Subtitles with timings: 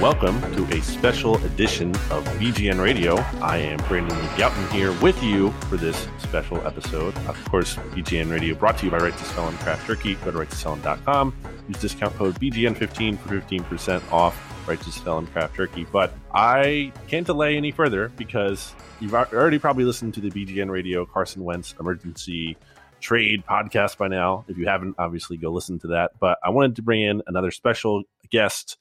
[0.00, 3.16] welcome to a special edition of BGN Radio.
[3.42, 7.14] I am Brandon Gowton here with you for this special episode.
[7.28, 10.14] Of course, BGN Radio brought to you by Right to Sell and Craft Turkey.
[10.14, 11.36] Go to righttosell.com.
[11.68, 15.86] Use discount code BGN15 for 15% off Right to Sell and Craft Turkey.
[15.92, 21.04] But I can't delay any further because you've already probably listened to the BGN Radio
[21.04, 22.56] Carson Wentz emergency
[23.00, 24.46] trade podcast by now.
[24.48, 26.12] If you haven't, obviously go listen to that.
[26.18, 28.78] But I wanted to bring in another special guest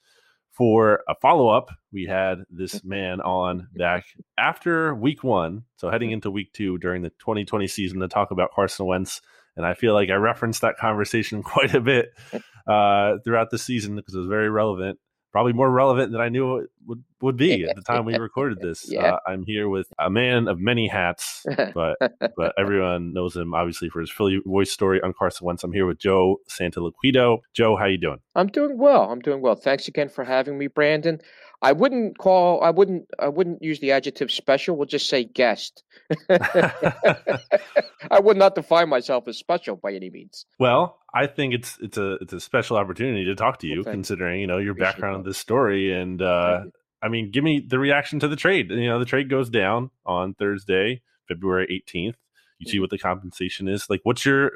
[0.60, 1.70] for a follow up.
[1.94, 4.04] We had this man on back
[4.38, 8.52] after week one, so heading into week two during the 2020 season to talk about
[8.54, 9.22] Carson Wentz.
[9.56, 12.12] And I feel like I referenced that conversation quite a bit
[12.68, 15.00] uh, throughout the season because it was very relevant
[15.32, 18.60] probably more relevant than I knew it would, would be at the time we recorded
[18.60, 18.90] this.
[18.90, 19.14] Yeah.
[19.14, 21.98] Uh, I'm here with a man of many hats, but
[22.36, 25.64] but everyone knows him obviously for his Philly voice story on Carson Wentz.
[25.64, 27.40] I'm here with Joe Santoliquito.
[27.54, 28.20] Joe, how you doing?
[28.36, 29.12] I'm doing well.
[29.12, 29.56] I'm doing well.
[29.56, 31.22] Thanks again for having me, Brandon.
[31.62, 32.64] I wouldn't call.
[32.64, 33.10] I wouldn't.
[33.20, 34.78] I wouldn't use the adjective special.
[34.78, 35.84] We'll just say guest.
[36.30, 40.46] I would not define myself as special by any means.
[40.58, 43.94] Well, I think it's it's a it's a special opportunity to talk to you, Well,
[43.94, 45.94] considering you know your Appreciate background in this story.
[45.94, 46.64] And uh.
[47.02, 48.70] I mean, give me the reaction to the trade.
[48.72, 52.16] You know, the trade goes down on Thursday, February 18th.
[52.60, 52.82] You see Mhm.
[52.82, 53.90] what the compensation is.
[53.90, 54.52] Like, what's your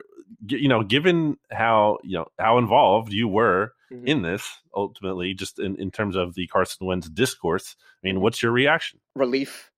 [0.47, 4.07] you know, given how you know how involved you were Mhm.
[4.07, 7.75] in this ultimately, just in, in terms of the Carson Wentz discourse.
[7.77, 8.15] I Mm-hmm.
[8.15, 8.99] mean, what's your reaction?
[9.15, 9.69] relief,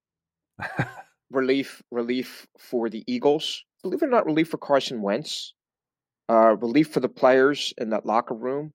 [1.29, 3.63] relief, relief for the Eagles.
[3.83, 5.53] Believe it or not, relief for Carson Wentz.
[6.29, 8.73] Uh, relief for the players in that locker room.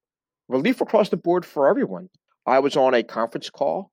[0.49, 2.09] Relief across the board for everyone.
[2.50, 3.93] I was on a conference call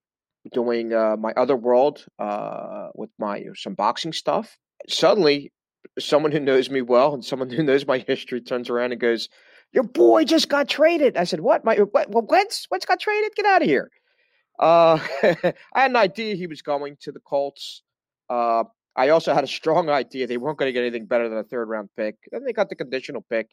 [0.52, 4.58] doing uh, my other world uh, with my some boxing stuff.
[4.90, 5.52] Suddenly,
[6.00, 9.30] someone who knows me well and someone who knows my history turns around and goes,
[9.74, 11.64] "Your boy just got traded." I said, "What?
[11.66, 12.10] My what?
[12.10, 12.66] Well, Wentz?
[12.72, 13.36] Wentz got traded?
[13.36, 13.92] Get out of here!"
[14.60, 17.84] Uh, I had an idea he was going to the Colts.
[18.28, 18.64] Uh,
[18.96, 21.44] I also had a strong idea they weren't going to get anything better than a
[21.44, 22.16] third round pick.
[22.32, 23.50] Then they got the conditional pick.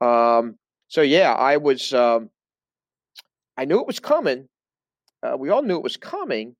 [0.00, 1.92] Um, so yeah, I was.
[1.92, 2.30] Um,
[3.58, 4.48] I knew it was coming.
[5.20, 6.54] Uh, we all knew it was coming,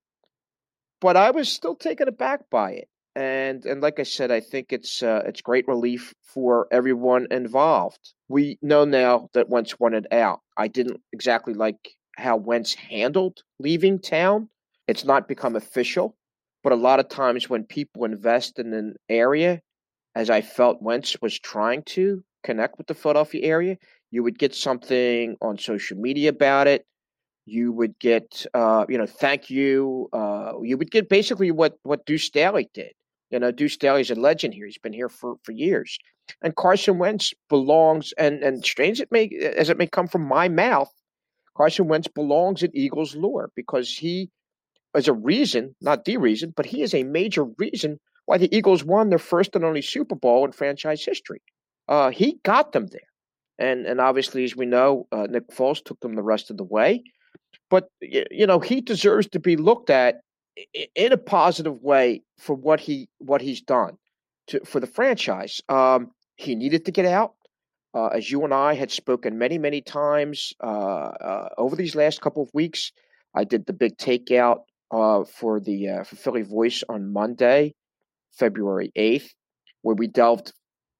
[1.01, 2.89] but I was still taken aback by it.
[3.15, 8.15] And and like I said, I think it's uh, it's great relief for everyone involved.
[8.29, 10.41] We know now that Wentz wanted out.
[10.57, 14.49] I didn't exactly like how Wentz handled leaving town.
[14.89, 16.17] It's not become official,
[16.65, 19.61] but a lot of times when people invest in an area,
[20.17, 23.79] as I felt Wentz was trying to connect with the Philadelphia area,
[24.11, 26.87] you would get something on social media about it.
[27.47, 30.09] You would get, uh, you know, thank you.
[30.13, 32.93] Uh, you would get basically what what Deuce Staley did.
[33.31, 34.67] You know, Deuce Staley's a legend here.
[34.67, 35.99] He's been here for, for years.
[36.43, 40.49] And Carson Wentz belongs, and and strange it may as it may come from my
[40.49, 40.93] mouth,
[41.57, 44.31] Carson Wentz belongs in Eagles lore because he
[44.95, 48.85] is a reason, not the reason, but he is a major reason why the Eagles
[48.85, 51.41] won their first and only Super Bowl in franchise history.
[51.89, 53.01] Uh, he got them there,
[53.59, 56.65] and and obviously, as we know, uh, Nick Foles took them the rest of the
[56.65, 57.03] way.
[57.71, 60.21] But you know, he deserves to be looked at
[60.95, 63.97] in a positive way for what he what he's done
[64.49, 65.61] to for the franchise.
[65.69, 67.35] Um, he needed to get out.
[67.95, 72.21] Uh, as you and I had spoken many, many times uh, uh, over these last
[72.21, 72.93] couple of weeks,
[73.35, 77.75] I did the big takeout uh, for the uh, for Philly Voice on Monday,
[78.33, 79.35] February eighth,
[79.83, 80.53] where we delved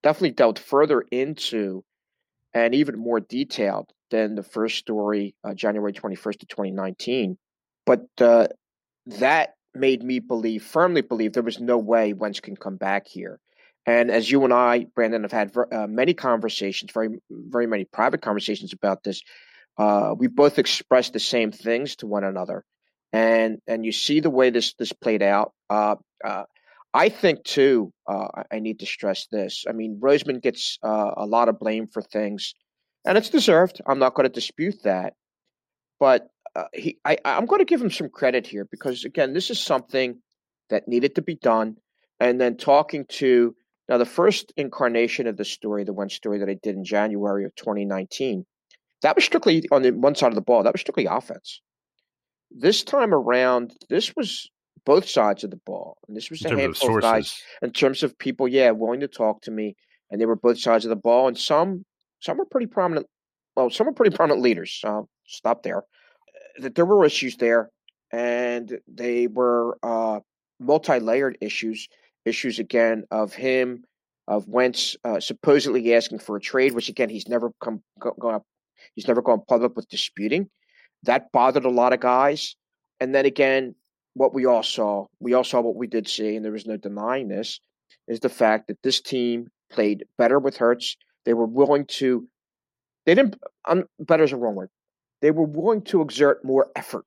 [0.03, 1.85] definitely delved further into
[2.55, 7.37] and even more detailed than the first story, uh, January twenty first of twenty nineteen.
[7.87, 8.49] But uh,
[9.07, 13.39] that made me believe firmly believe there was no way Wentz can come back here.
[13.87, 18.23] And as you and I, Brandon, have had uh, many conversations, very very many private
[18.23, 19.23] conversations about this,
[19.79, 22.65] uh, we both expressed the same things to one another.
[23.13, 25.53] And and you see the way this this played out.
[26.95, 27.93] I think too.
[28.09, 29.65] Uh, I- I need to stress this.
[29.69, 32.55] I mean, Roseman gets uh, a lot of blame for things,
[33.05, 33.81] and it's deserved.
[33.87, 35.15] I'm not going to dispute that,
[36.01, 39.51] but uh, he, I, I'm going to give him some credit here because again, this
[39.51, 40.21] is something
[40.71, 41.77] that needed to be done.
[42.21, 43.55] And then talking to
[43.89, 47.45] now the first incarnation of the story, the one story that I did in January
[47.45, 48.45] of 2019,
[49.03, 50.63] that was strictly on the one side of the ball.
[50.63, 51.61] That was strictly offense.
[52.51, 54.51] This time around, this was
[54.89, 58.03] both sides of the ball, and this was a handful of, of guys in terms
[58.03, 59.77] of people, yeah, willing to talk to me,
[60.11, 61.85] and they were both sides of the ball, and some
[62.21, 63.07] some were pretty prominent.
[63.55, 64.81] Well, some were pretty prominent leaders.
[64.83, 65.83] I'll stop there.
[66.63, 67.69] That there were issues there,
[68.13, 70.21] and they were uh,
[70.59, 71.87] multi-layered issues.
[72.25, 73.85] Issues again of him,
[74.27, 78.43] of Wentz uh, supposedly asking for a trade, which again he's never come go, go,
[78.95, 80.49] he's never gone public with disputing.
[81.03, 82.57] That bothered a lot of guys.
[83.01, 83.75] And then again,
[84.19, 86.77] what we all saw, we all saw what we did see, and there was no
[86.77, 87.61] denying this,
[88.09, 90.97] is the fact that this team played better with Hurts.
[91.25, 92.27] They were willing to,
[93.07, 93.37] they didn't,
[93.67, 94.71] um, better is a wrong word.
[95.23, 97.05] They were willing to exert more effort.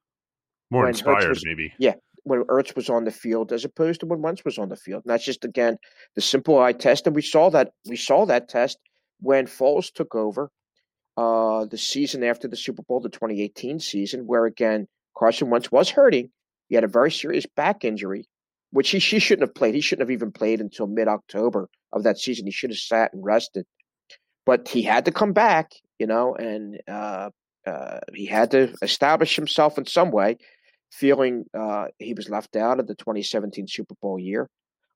[0.70, 1.74] More inspired, was, maybe.
[1.80, 4.78] Yeah, when Hurts was on the field as opposed to when Wentz was on the
[4.78, 5.04] field.
[5.06, 5.78] And that's just again
[6.16, 7.08] the simple eye test.
[7.08, 8.78] And we saw that we saw that test
[9.20, 10.50] when Foles took over
[11.18, 14.88] uh, the season after the Super Bowl, the 2018 season, where again
[15.18, 16.30] Carson Wentz was hurting.
[16.72, 18.30] He had a very serious back injury,
[18.72, 19.76] which he, he shouldn't have played.
[19.76, 22.46] He shouldn't have even played until mid October of that season.
[22.46, 23.66] He should have sat and rested.
[24.46, 27.30] But he had to come back, you know, and uh,
[27.68, 30.38] uh, he had to establish himself in some way,
[30.94, 34.50] feeling uh, he was left out of the 2017 Super Bowl year.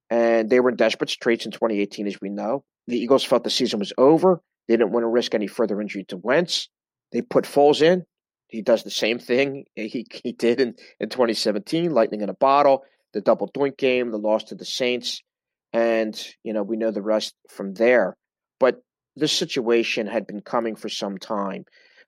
[0.10, 2.64] And they were in desperate straits in 2018, as we know.
[2.88, 4.40] The Eagles felt the season was over.
[4.70, 6.70] They didn't want to risk any further injury to Wentz.
[7.12, 8.06] They put Foles in.
[8.48, 12.84] He does the same thing he, he did in, in 2017, lightning in a bottle,
[13.14, 15.22] the double doink game, the loss to the Saints.
[15.74, 18.16] And, you know, we know the rest from there.
[18.60, 18.82] But
[19.16, 21.66] this situation had been coming for some time.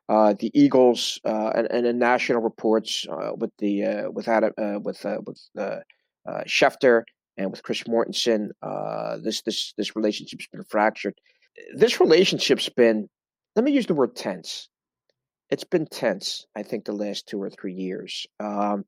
[0.10, 4.54] Uh, the Eagles uh, and, and in national reports uh, with the uh, with Adam
[4.58, 5.38] uh, with uh, with
[6.48, 7.04] Schefter
[7.36, 8.52] and with Chris Mortensen,
[9.22, 11.14] this this this relationship's been fractured
[11.76, 13.10] this relationship's been,
[13.56, 14.70] let me use the word tense.
[15.50, 18.26] It's been tense, I think, the last two or three years.
[18.40, 18.86] Um,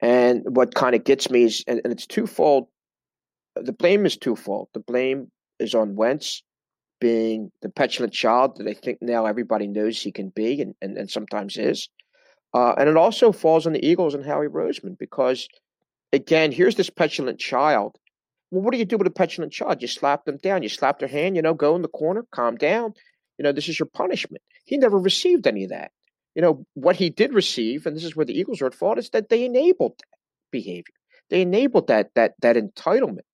[0.00, 2.68] and what kind of gets me is, and, and, it's twofold.
[3.54, 4.68] The blame is twofold.
[4.74, 6.42] The blame is on Wentz
[7.00, 10.96] being the petulant child that I think now everybody knows he can be and, and,
[10.96, 11.88] and sometimes is.
[12.54, 15.46] Uh, and it also falls on the Eagles and Howie Roseman because,
[16.12, 17.96] again, here's this petulant child
[18.52, 19.80] well, what do you do with a petulant child?
[19.80, 20.62] You slap them down.
[20.62, 22.92] You slap their hand, you know, go in the corner, calm down.
[23.42, 24.40] You know, this is your punishment.
[24.66, 25.90] He never received any of that.
[26.36, 28.98] You know, what he did receive, and this is where the Eagles are at fault,
[28.98, 30.18] is that they enabled that
[30.52, 30.94] behavior.
[31.28, 33.26] They enabled that that that entitlement.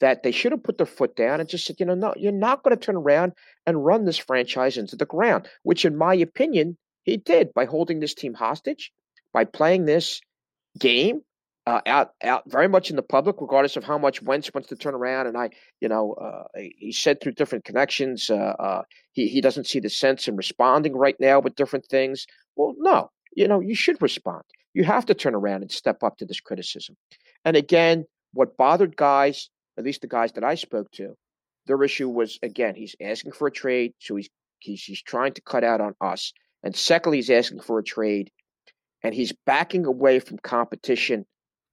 [0.00, 2.32] That they should have put their foot down and just said, you know, no, you're
[2.32, 3.32] not going to turn around
[3.66, 8.00] and run this franchise into the ground, which in my opinion, he did by holding
[8.00, 8.90] this team hostage,
[9.34, 10.22] by playing this
[10.78, 11.20] game
[11.66, 14.76] uh, out out very much in the public, regardless of how much Wentz wants to
[14.76, 15.26] turn around.
[15.26, 18.82] And I, you know, uh, he said through different connections, uh, uh,
[19.12, 22.26] he he doesn't see the sense in responding right now with different things.
[22.54, 24.42] Well, no, you know, you should respond.
[24.74, 26.96] You have to turn around and step up to this criticism.
[27.44, 29.48] And again, what bothered guys,
[29.78, 31.14] at least the guys that I spoke to,
[31.66, 34.28] their issue was again, he's asking for a trade, so he's
[34.60, 36.32] he's he's trying to cut out on us.
[36.62, 38.30] And secondly, he's asking for a trade,
[39.02, 41.26] and he's backing away from competition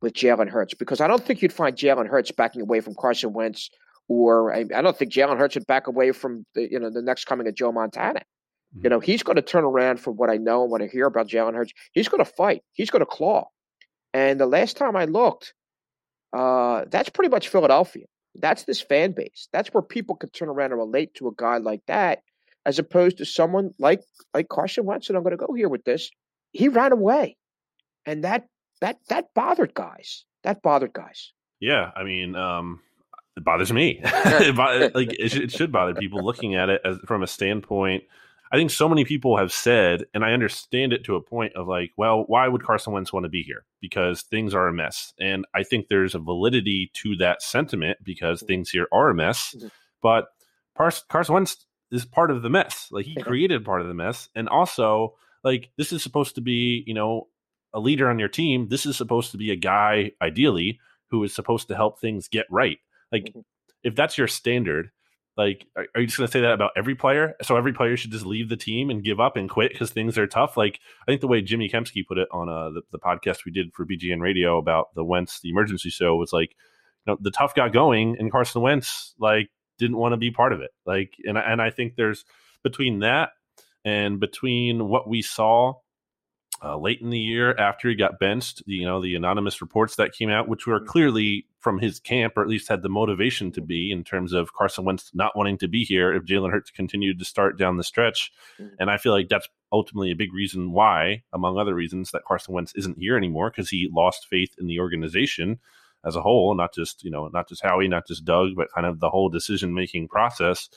[0.03, 3.31] with Jalen Hurts because I don't think you'd find Jalen Hurts backing away from Carson
[3.31, 3.69] Wentz,
[4.09, 7.01] or I, I don't think Jalen Hurts would back away from the you know the
[7.01, 8.19] next coming of Joe Montana.
[8.19, 8.81] Mm-hmm.
[8.83, 11.05] You know he's going to turn around from what I know and what I hear
[11.05, 11.71] about Jalen Hurts.
[11.93, 12.63] He's going to fight.
[12.73, 13.47] He's going to claw.
[14.13, 15.53] And the last time I looked,
[16.33, 18.05] uh, that's pretty much Philadelphia.
[18.35, 19.47] That's this fan base.
[19.53, 22.19] That's where people can turn around and relate to a guy like that,
[22.65, 24.01] as opposed to someone like
[24.33, 25.07] like Carson Wentz.
[25.07, 26.09] And I'm going to go here with this.
[26.51, 27.37] He ran away,
[28.05, 28.47] and that
[28.83, 30.25] that that bothered guys.
[30.43, 31.31] That bothered guys.
[31.61, 32.81] Yeah, I mean, um,
[33.37, 34.01] it bothers me.
[34.03, 38.03] it, like it should, it should bother people looking at it as from a standpoint.
[38.51, 41.65] I think so many people have said, and I understand it to a point of
[41.65, 43.65] like, well, why would Carson Wentz want to be here?
[43.79, 48.39] Because things are a mess, and I think there's a validity to that sentiment because
[48.39, 48.47] mm-hmm.
[48.47, 49.55] things here are a mess.
[49.57, 49.67] Mm-hmm.
[50.01, 50.25] But
[50.75, 52.89] Carson Wentz is part of the mess.
[52.91, 56.83] Like he created part of the mess, and also like this is supposed to be,
[56.85, 57.27] you know,
[57.73, 61.33] a leader on your team, this is supposed to be a guy, ideally, who is
[61.33, 62.77] supposed to help things get right.
[63.11, 63.39] Like, mm-hmm.
[63.83, 64.91] if that's your standard,
[65.35, 67.33] like, are, are you just going to say that about every player?
[67.41, 70.17] So every player should just leave the team and give up and quit because things
[70.17, 70.55] are tough.
[70.57, 73.51] Like, I think the way Jimmy Kempski put it on uh, the, the podcast we
[73.51, 76.51] did for BGN Radio about the Wentz, the emergency show, was like,
[77.05, 79.49] you know, the tough got going, and Carson Wentz like
[79.79, 80.71] didn't want to be part of it.
[80.85, 82.23] Like, and and I think there's
[82.63, 83.31] between that
[83.85, 85.75] And between what we saw
[86.61, 90.13] uh, late in the year after he got benched, you know, the anonymous reports that
[90.13, 90.87] came out, which were mm-hmm.
[90.87, 94.53] clearly from his camp, or at least had the motivation to be in terms of
[94.53, 97.83] Carson Wentz not wanting to be here if Jalen Hurts continued to start down the
[97.83, 98.31] stretch.
[98.59, 98.75] Mm-hmm.
[98.79, 102.53] And I feel like that's ultimately a big reason why, among other reasons, that Carson
[102.53, 105.59] Wentz isn't here anymore because he lost faith in the organization
[106.05, 108.85] as a whole, not just, you know, not just Howie, not just Doug, but kind
[108.85, 110.69] of the whole decision making process.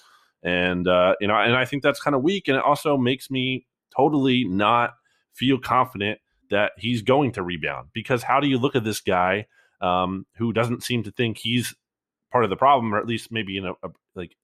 [0.42, 2.48] And, uh, you know, and I think that's kind of weak.
[2.48, 4.94] And it also makes me totally not–
[5.36, 6.18] feel confident
[6.50, 7.88] that he's going to rebound.
[7.92, 9.46] Because how do you look at this guy
[9.80, 11.74] um, who doesn't seem to think he's
[12.32, 14.36] part of the problem, or at least maybe in a, a like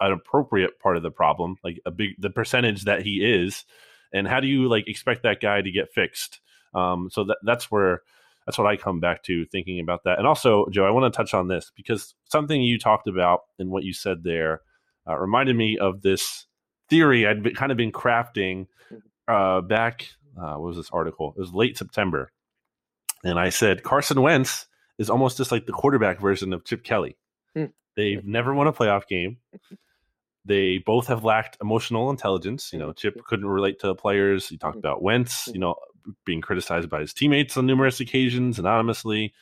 [0.00, 3.64] an appropriate part of the problem, like a big the percentage that he is,
[4.12, 6.40] and how do you like expect that guy to get fixed?
[6.74, 8.02] Um, so that that's where
[8.46, 10.18] that's what I come back to thinking about that.
[10.18, 13.70] And also, Joe, I want to touch on this because something you talked about and
[13.70, 14.62] what you said there
[15.08, 16.46] uh, reminded me of this
[16.88, 19.32] theory I'd been, kind of been crafting mm-hmm.
[19.32, 20.08] uh, back
[20.40, 21.34] uh, what was this article?
[21.36, 22.30] It was late September,
[23.24, 24.66] and I said Carson Wentz
[24.98, 27.16] is almost just like the quarterback version of Chip Kelly.
[27.54, 27.66] Hmm.
[27.96, 29.38] They've never won a playoff game.
[30.44, 32.72] They both have lacked emotional intelligence.
[32.72, 34.48] You know, Chip couldn't relate to the players.
[34.48, 35.76] He talked about Wentz, you know,
[36.24, 39.34] being criticized by his teammates on numerous occasions anonymously.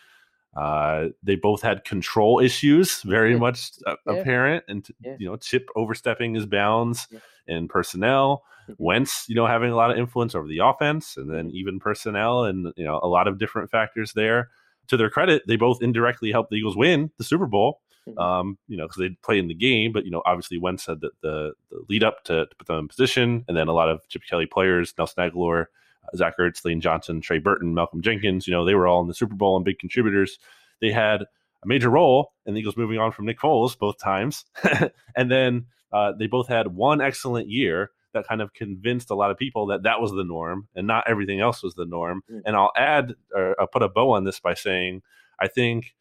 [0.56, 3.38] Uh, they both had control issues, very yeah.
[3.38, 4.12] much uh, yeah.
[4.14, 5.16] apparent, and yeah.
[5.18, 7.06] you know, Chip overstepping his bounds
[7.46, 8.44] in personnel.
[8.64, 8.84] Mm-hmm.
[8.84, 12.44] Wentz, you know, having a lot of influence over the offense, and then even personnel,
[12.44, 14.50] and you know, a lot of different factors there.
[14.88, 17.80] To their credit, they both indirectly helped the Eagles win the Super Bowl.
[18.08, 18.18] Mm-hmm.
[18.18, 21.02] Um, you know, because they play in the game, but you know, obviously Wentz said
[21.02, 23.90] that the, the lead up to, to, put them in position, and then a lot
[23.90, 25.68] of Chip Kelly players, Nelson uh,
[26.16, 29.14] Zach Ertz, Lane Johnson, Trey Burton, Malcolm Jenkins, you know, they were all in the
[29.14, 30.38] Super Bowl and big contributors.
[30.80, 34.44] They had a major role in the Eagles moving on from Nick Foles both times,
[35.16, 39.30] and then uh, they both had one excellent year that kind of convinced a lot
[39.30, 42.22] of people that that was the norm and not everything else was the norm.
[42.30, 42.40] Mm.
[42.46, 45.02] And I'll add or I'll put a bow on this by saying
[45.38, 45.94] I think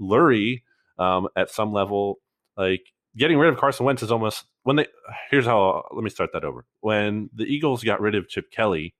[0.00, 0.62] Lurie
[0.98, 2.18] um, at some level,
[2.56, 4.86] like getting rid of Carson Wentz is almost when they.
[5.30, 5.86] Here's how.
[5.92, 6.64] Let me start that over.
[6.80, 8.94] When the Eagles got rid of Chip Kelly,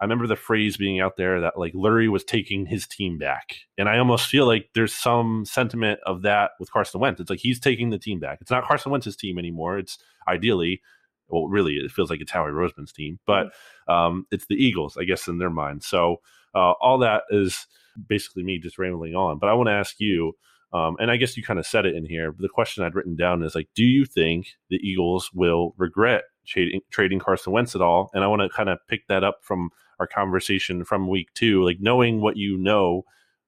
[0.00, 3.56] I remember the phrase being out there that like Lurie was taking his team back.
[3.78, 7.20] And I almost feel like there's some sentiment of that with Carson Wentz.
[7.20, 8.38] It's like he's taking the team back.
[8.40, 9.78] It's not Carson Wentz's team anymore.
[9.78, 9.98] It's
[10.28, 10.82] ideally
[11.28, 13.48] well, really, it feels like it's Howie Roseman's team, but
[13.88, 13.92] mm.
[13.92, 15.82] um, it's the Eagles, I guess, in their mind.
[15.82, 16.20] So
[16.54, 17.66] uh, all that is
[18.08, 19.38] basically me just rambling on.
[19.38, 20.34] But I want to ask you,
[20.72, 22.32] um, and I guess you kind of said it in here.
[22.32, 26.24] But the question I'd written down is like, do you think the Eagles will regret
[26.46, 28.10] trading, trading Carson Wentz at all?
[28.12, 31.64] And I want to kind of pick that up from our conversation from week two,
[31.64, 33.04] like knowing what you know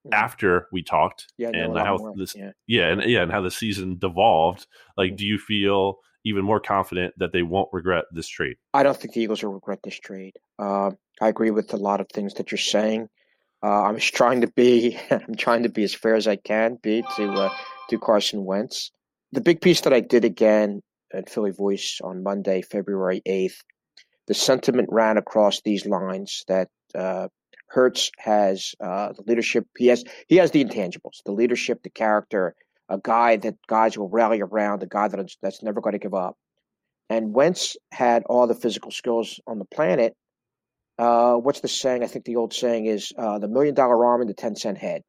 [0.07, 0.15] mm.
[0.15, 2.51] after we talked yeah, and how this yeah.
[2.67, 5.17] yeah and yeah and how the season devolved like mm-hmm.
[5.17, 8.57] do you feel even more confident that they won't regret this trade?
[8.75, 10.37] I don't think the Eagles will regret this trade.
[10.59, 10.91] Uh,
[11.21, 13.09] I agree with a lot of things that you're saying.
[13.63, 17.03] Uh, I'm trying to be I'm trying to be as fair as I can be
[17.17, 17.51] to uh,
[17.91, 18.91] to Carson Wentz.
[19.33, 23.63] The big piece that I did again at Philly Voice on Monday, February 8th,
[24.29, 27.29] the sentiment ran across these lines that uh,
[27.71, 29.67] Hurts has uh, the leadership.
[29.77, 32.55] He has he has the intangibles, the leadership, the character,
[32.89, 36.15] a guy that guys will rally around, a guy that, that's never going to give
[36.15, 36.37] up.
[37.11, 40.15] And Wentz had all the physical skills on the planet.
[40.99, 42.03] Uh, what's the saying?
[42.03, 44.79] I think the old saying is uh, the million dollar arm and the ten cent
[44.79, 45.03] head,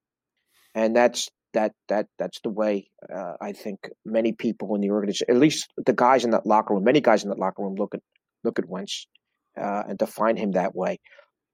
[0.75, 5.27] and that's that that that's the way uh, I think many people in the organization,
[5.29, 7.95] at least the guys in that locker room, many guys in that locker room look
[7.95, 8.01] at
[8.43, 9.07] look at Wentz
[9.57, 10.99] uh, and define him that way.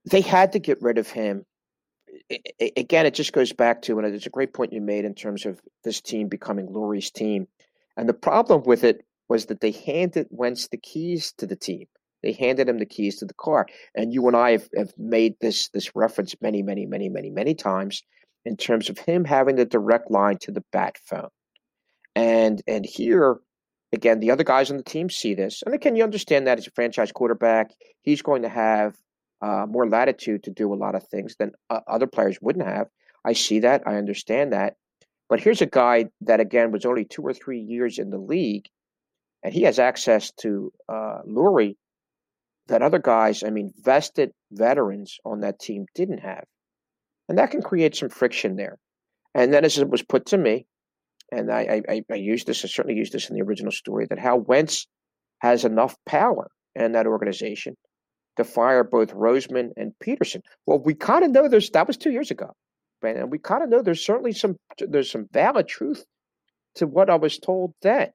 [0.09, 1.45] They had to get rid of him
[2.75, 5.45] again, it just goes back to, and it's a great point you made in terms
[5.45, 7.47] of this team becoming Lurie's team.
[7.97, 11.85] And the problem with it was that they handed Wentz the keys to the team.
[12.23, 13.67] They handed him the keys to the car.
[13.95, 17.53] And you and I have, have made this this reference many, many, many, many, many
[17.53, 18.01] times
[18.45, 21.29] in terms of him having the direct line to the bat phone.
[22.15, 23.37] And and here
[23.93, 25.63] again, the other guys on the team see this.
[25.65, 28.95] And again, you understand that as a franchise quarterback, he's going to have
[29.41, 32.87] uh, more latitude to do a lot of things than uh, other players wouldn't have.
[33.25, 33.83] I see that.
[33.85, 34.75] I understand that.
[35.29, 38.65] But here's a guy that, again, was only two or three years in the league,
[39.43, 41.75] and he has access to uh, Lurie
[42.67, 46.45] that other guys, I mean, vested veterans on that team didn't have.
[47.27, 48.77] And that can create some friction there.
[49.33, 50.67] And then, as it was put to me,
[51.32, 54.20] and I, I, I used this, I certainly used this in the original story, that
[54.20, 54.88] how Wentz
[55.39, 57.75] has enough power in that organization
[58.38, 60.41] to fire both Roseman and Pederson.
[60.65, 62.51] Well, we kind of know there's that was two years ago,
[63.01, 66.05] and we kind of know there's certainly some there's some valid truth
[66.75, 68.10] to what I was told then,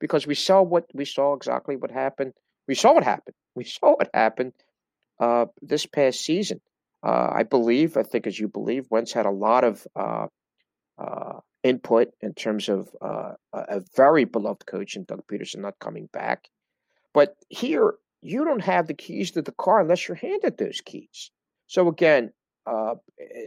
[0.00, 2.32] because we saw what we saw exactly what happened
[2.68, 3.34] We saw what happened.
[3.54, 4.52] We saw what happened
[5.20, 6.60] uh, this past season.
[7.06, 10.26] Uh, I believe, I think, as you believe, Wentz had a lot of uh,
[10.98, 16.08] uh input in terms of uh, a very beloved coach in Doug Pederson not coming
[16.12, 16.48] back.
[17.12, 21.30] But here, you don't have the keys to the car unless you're handed those keys.
[21.66, 22.32] So again,
[22.66, 22.94] uh,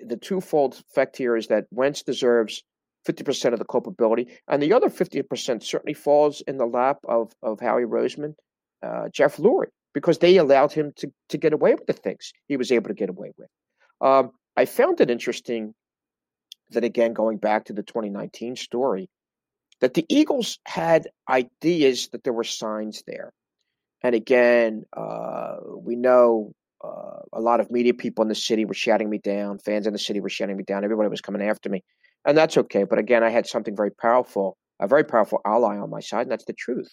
[0.05, 2.63] the twofold effect here is that Wentz deserves
[3.07, 7.59] 50% of the culpability, and the other 50% certainly falls in the lap of, of
[7.59, 8.35] Howie Roseman,
[8.83, 12.57] uh, Jeff Lurie, because they allowed him to, to get away with the things he
[12.57, 13.49] was able to get away with.
[14.01, 15.73] Um, I found it interesting
[16.71, 19.09] that, again, going back to the 2019 story,
[19.81, 23.31] that the Eagles had ideas that there were signs there.
[24.01, 28.73] And again, uh, we know uh, a lot of media people in the city were
[28.73, 29.59] shouting me down.
[29.59, 30.83] Fans in the city were shouting me down.
[30.83, 31.83] Everybody was coming after me,
[32.25, 32.83] and that's okay.
[32.83, 36.31] But again, I had something very powerful, a very powerful ally on my side, and
[36.31, 36.89] that's the truth.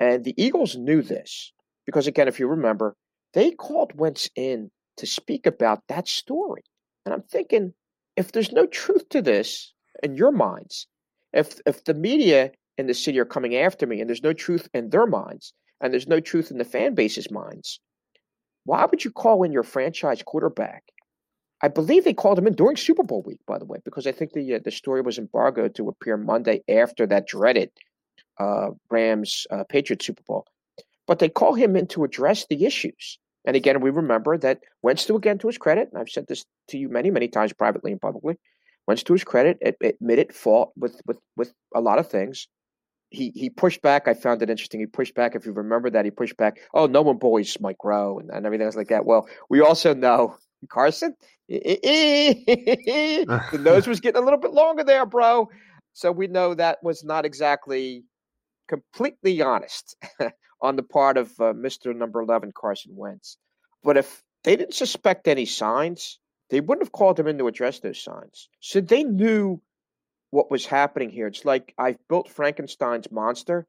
[0.00, 1.52] And the Eagles knew this
[1.84, 2.94] because, again, if you remember,
[3.34, 6.62] they called Wentz in to speak about that story.
[7.04, 7.74] And I'm thinking,
[8.18, 9.72] if there's no truth to this
[10.02, 10.88] in your minds,
[11.32, 14.68] if if the media in the city are coming after me and there's no truth
[14.74, 17.80] in their minds, and there's no truth in the fan base's minds,
[18.64, 20.82] why would you call in your franchise quarterback?
[21.62, 24.12] I believe they called him in during Super Bowl week, by the way, because I
[24.12, 27.70] think the uh, the story was embargoed to appear Monday after that dreaded
[28.40, 30.44] uh, Rams uh, Patriots Super Bowl.
[31.06, 33.18] But they call him in to address the issues.
[33.48, 36.44] And again, we remember that Wentz, to again to his credit, and I've said this
[36.68, 38.36] to you many, many times privately and publicly,
[38.86, 42.46] Wentz to his credit, admitted fault with with with a lot of things
[43.08, 44.06] he he pushed back.
[44.06, 44.80] I found it interesting.
[44.80, 45.34] He pushed back.
[45.34, 46.58] If you remember that, he pushed back.
[46.74, 49.06] Oh, no one bullies Mike Groh and, and everything else like that.
[49.06, 50.36] Well, we also know
[50.68, 51.16] Carson.
[51.48, 53.24] the
[53.58, 55.48] nose was getting a little bit longer there, bro.
[55.94, 58.04] So we know that was not exactly
[58.68, 59.96] completely honest
[60.60, 61.94] on the part of uh, Mr.
[61.94, 63.36] Number Eleven, Carson Wentz.
[63.82, 66.18] But if they didn't suspect any signs,
[66.50, 68.48] they wouldn't have called him in to address those signs.
[68.60, 69.60] So they knew
[70.30, 71.26] what was happening here.
[71.26, 73.66] It's like I've built Frankenstein's monster,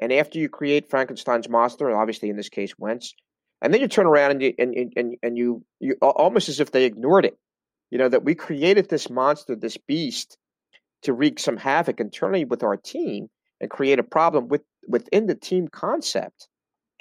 [0.00, 3.14] and after you create Frankenstein's monster, and obviously in this case Wentz,
[3.60, 6.70] and then you turn around and you and and and you you almost as if
[6.70, 7.38] they ignored it.
[7.90, 10.36] You know that we created this monster, this beast,
[11.02, 13.28] to wreak some havoc internally with our team
[13.60, 16.48] and create a problem with within the team concept.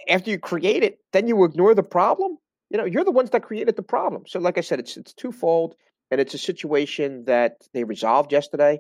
[0.09, 2.37] After you create it, then you ignore the problem.
[2.69, 4.23] You know, you're the ones that created the problem.
[4.27, 5.75] So, like I said, it's it's twofold,
[6.09, 8.79] and it's a situation that they resolved yesterday.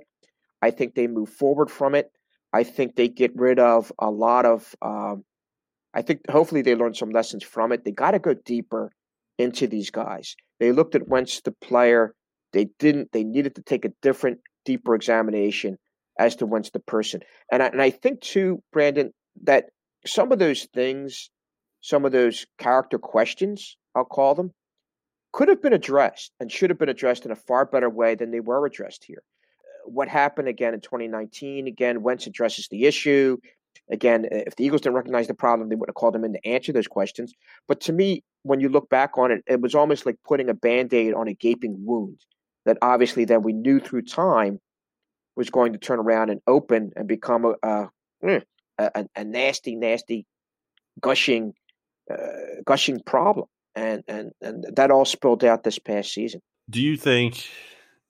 [0.61, 2.11] I think they move forward from it.
[2.53, 4.73] I think they get rid of a lot of.
[4.81, 5.23] Um,
[5.93, 7.83] I think hopefully they learn some lessons from it.
[7.83, 8.91] They got to go deeper
[9.37, 10.35] into these guys.
[10.59, 12.15] They looked at Wentz the player.
[12.53, 13.11] They didn't.
[13.11, 15.77] They needed to take a different, deeper examination
[16.19, 17.21] as to Wentz the person.
[17.51, 19.65] And I, and I think too, Brandon, that
[20.05, 21.29] some of those things,
[21.81, 24.51] some of those character questions, I'll call them,
[25.33, 28.31] could have been addressed and should have been addressed in a far better way than
[28.31, 29.23] they were addressed here
[29.59, 31.67] uh, what happened again in 2019.
[31.67, 33.37] Again, Wentz addresses the issue.
[33.89, 36.47] Again, if the Eagles didn't recognize the problem, they would have called him in to
[36.47, 37.33] answer those questions.
[37.67, 40.53] But to me, when you look back on it, it was almost like putting a
[40.53, 42.19] band aid on a gaping wound
[42.65, 44.59] that obviously then we knew through time
[45.35, 47.89] was going to turn around and open and become a, a,
[48.23, 48.43] mm,
[48.77, 50.25] a, a nasty, nasty,
[50.99, 51.53] gushing,
[52.11, 52.15] uh,
[52.65, 53.47] gushing problem.
[53.73, 56.41] And, and, and that all spilled out this past season.
[56.69, 57.47] Do you think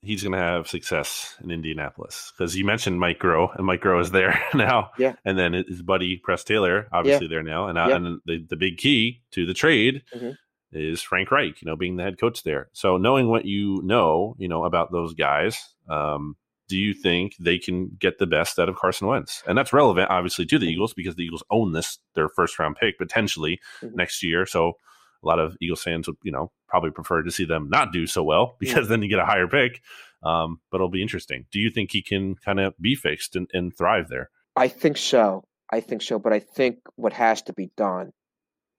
[0.01, 4.01] he's going to have success in Indianapolis because you mentioned Mike Groh, and Mike Groh
[4.01, 4.91] is there now.
[4.97, 5.13] Yeah.
[5.25, 7.29] And then his buddy Press Taylor, obviously yeah.
[7.29, 7.95] there now, and, uh, yeah.
[7.95, 10.31] and the the big key to the trade mm-hmm.
[10.71, 12.69] is Frank Reich, you know, being the head coach there.
[12.73, 16.35] So knowing what you know, you know about those guys, um,
[16.71, 19.43] do you think they can get the best out of Carson Wentz?
[19.45, 22.77] And that's relevant, obviously, to the Eagles because the Eagles own this their first round
[22.77, 23.93] pick potentially mm-hmm.
[23.93, 24.45] next year.
[24.45, 24.77] So
[25.21, 28.07] a lot of Eagles fans would, you know, probably prefer to see them not do
[28.07, 28.89] so well because yeah.
[28.89, 29.81] then you get a higher pick.
[30.23, 31.45] Um, but it'll be interesting.
[31.51, 34.29] Do you think he can kind of be fixed and, and thrive there?
[34.55, 35.43] I think so.
[35.69, 36.19] I think so.
[36.19, 38.11] But I think what has to be done,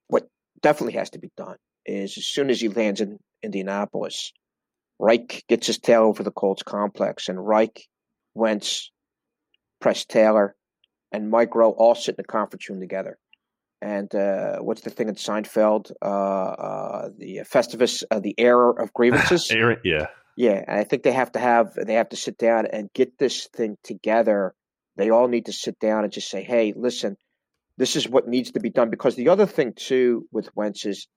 [0.08, 0.28] what
[0.62, 4.32] definitely has to be done, is as soon as he lands in Indianapolis,
[4.98, 7.88] Reich gets his tail over the Colts complex, and Reich,
[8.34, 8.90] Wentz,
[9.80, 10.54] Press Taylor,
[11.10, 13.18] and Mike Groh all sit in the conference room together
[13.82, 15.90] and uh, what's the thing in Seinfeld?
[16.00, 19.50] Uh, uh, the Festivus, uh, the error of grievances.
[19.84, 20.64] yeah, yeah.
[20.66, 23.48] And I think they have to have they have to sit down and get this
[23.48, 24.54] thing together.
[24.96, 27.16] They all need to sit down and just say, "Hey, listen,
[27.76, 31.08] this is what needs to be done." Because the other thing too with Wentz is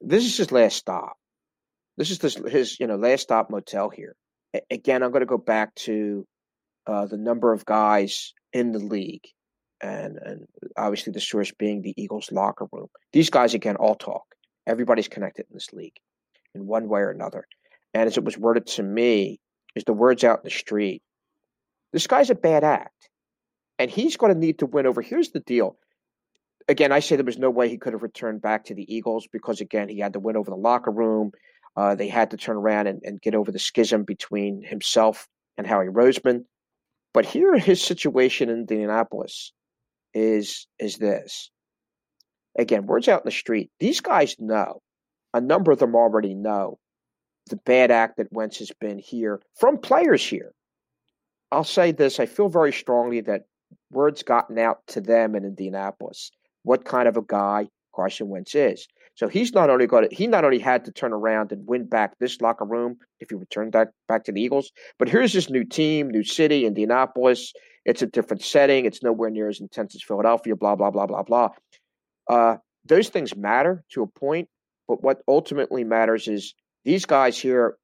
[0.00, 1.16] this is his last stop.
[1.96, 4.14] This is this, his you know last stop motel here.
[4.54, 6.26] A- again, I'm going to go back to
[6.86, 9.26] uh, the number of guys in the league
[9.80, 12.88] and and obviously the source being the Eagles locker room.
[13.12, 14.24] These guys again all talk.
[14.66, 15.96] Everybody's connected in this league
[16.54, 17.46] in one way or another.
[17.94, 19.40] And as it was worded to me,
[19.74, 21.02] is the words out in the street.
[21.92, 23.08] This guy's a bad act.
[23.78, 25.02] And he's going to need to win over.
[25.02, 25.76] Here's the deal.
[26.68, 29.26] Again, I say there was no way he could have returned back to the Eagles
[29.32, 31.32] because, again, he had to win over the locker room.
[31.76, 35.66] Uh, they had to turn around and, and get over the schism between himself and
[35.66, 36.44] Howie Roseman.
[37.14, 39.52] But here, his situation in Indianapolis
[40.14, 41.50] is is this.
[42.58, 43.70] Again, words out in the street.
[43.80, 44.80] These guys know.
[45.34, 46.78] A number of them already know
[47.48, 50.52] the bad act that Wentz has been here from players here.
[51.50, 53.44] I'll say this: I feel very strongly that
[53.90, 56.30] word's gotten out to them in Indianapolis
[56.62, 58.86] what kind of a guy Carson Wentz is.
[59.14, 61.86] So he's not only got to, he not only had to turn around and win
[61.86, 65.50] back this locker room if he returned back back to the Eagles, but here's this
[65.50, 67.52] new team, new city, Indianapolis.
[67.84, 68.86] It's a different setting.
[68.86, 70.56] It's nowhere near as intense as Philadelphia.
[70.56, 71.50] Blah blah blah blah blah.
[72.28, 74.48] Uh, those things matter to a point,
[74.88, 77.76] but what ultimately matters is these guys here.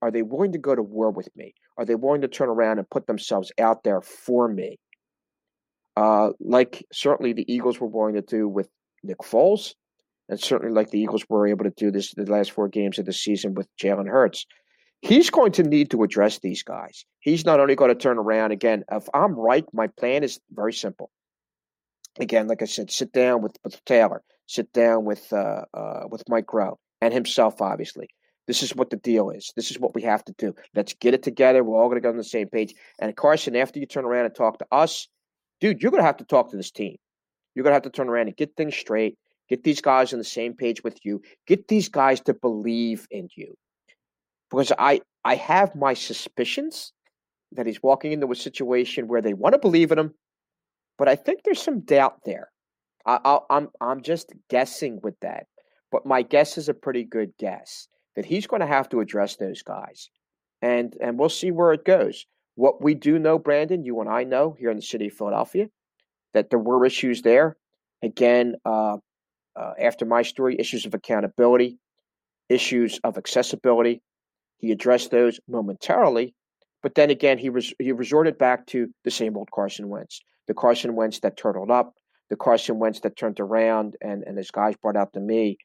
[0.00, 1.54] Are they willing to go to war with me?
[1.78, 4.80] Are they willing to turn around and put themselves out there for me?
[5.96, 8.68] Uh, like certainly the Eagles were willing to do with
[9.04, 9.74] Nick Foles,
[10.32, 13.04] and certainly like the Eagles were able to do this the last four games of
[13.04, 14.46] the season with Jalen Hurts.
[15.02, 17.04] He's going to need to address these guys.
[17.20, 18.82] He's not only going to turn around again.
[18.90, 21.10] If I'm right, my plan is very simple.
[22.18, 26.22] Again, like I said, sit down with, with Taylor, sit down with uh, uh, with
[26.30, 28.08] Mike Groh and himself, obviously.
[28.46, 29.52] This is what the deal is.
[29.54, 30.54] This is what we have to do.
[30.74, 31.62] Let's get it together.
[31.62, 32.72] We're all going to get on the same page.
[32.98, 35.08] And Carson, after you turn around and talk to us,
[35.60, 36.96] dude, you're going to have to talk to this team.
[37.54, 40.18] You're going to have to turn around and get things straight, get these guys on
[40.18, 43.54] the same page with you, get these guys to believe in you.
[44.50, 46.92] Because I, I have my suspicions
[47.52, 50.14] that he's walking into a situation where they want to believe in him,
[50.98, 52.50] but I think there's some doubt there.
[53.06, 55.46] I, I, I'm I'm just guessing with that,
[55.90, 59.36] but my guess is a pretty good guess that he's going to have to address
[59.36, 60.08] those guys,
[60.60, 62.26] and and we'll see where it goes.
[62.54, 65.68] What we do know, Brandon, you and I know here in the city of Philadelphia,
[66.34, 67.56] that there were issues there.
[68.02, 68.98] Again, uh,
[69.56, 71.78] uh, after my story, issues of accountability,
[72.48, 74.02] issues of accessibility.
[74.58, 76.34] He addressed those momentarily,
[76.82, 80.54] but then again, he res- he resorted back to the same old Carson Wentz, the
[80.54, 81.94] Carson Wentz that turtled up,
[82.30, 85.56] the Carson Wentz that turned around, and and as guys brought out to me,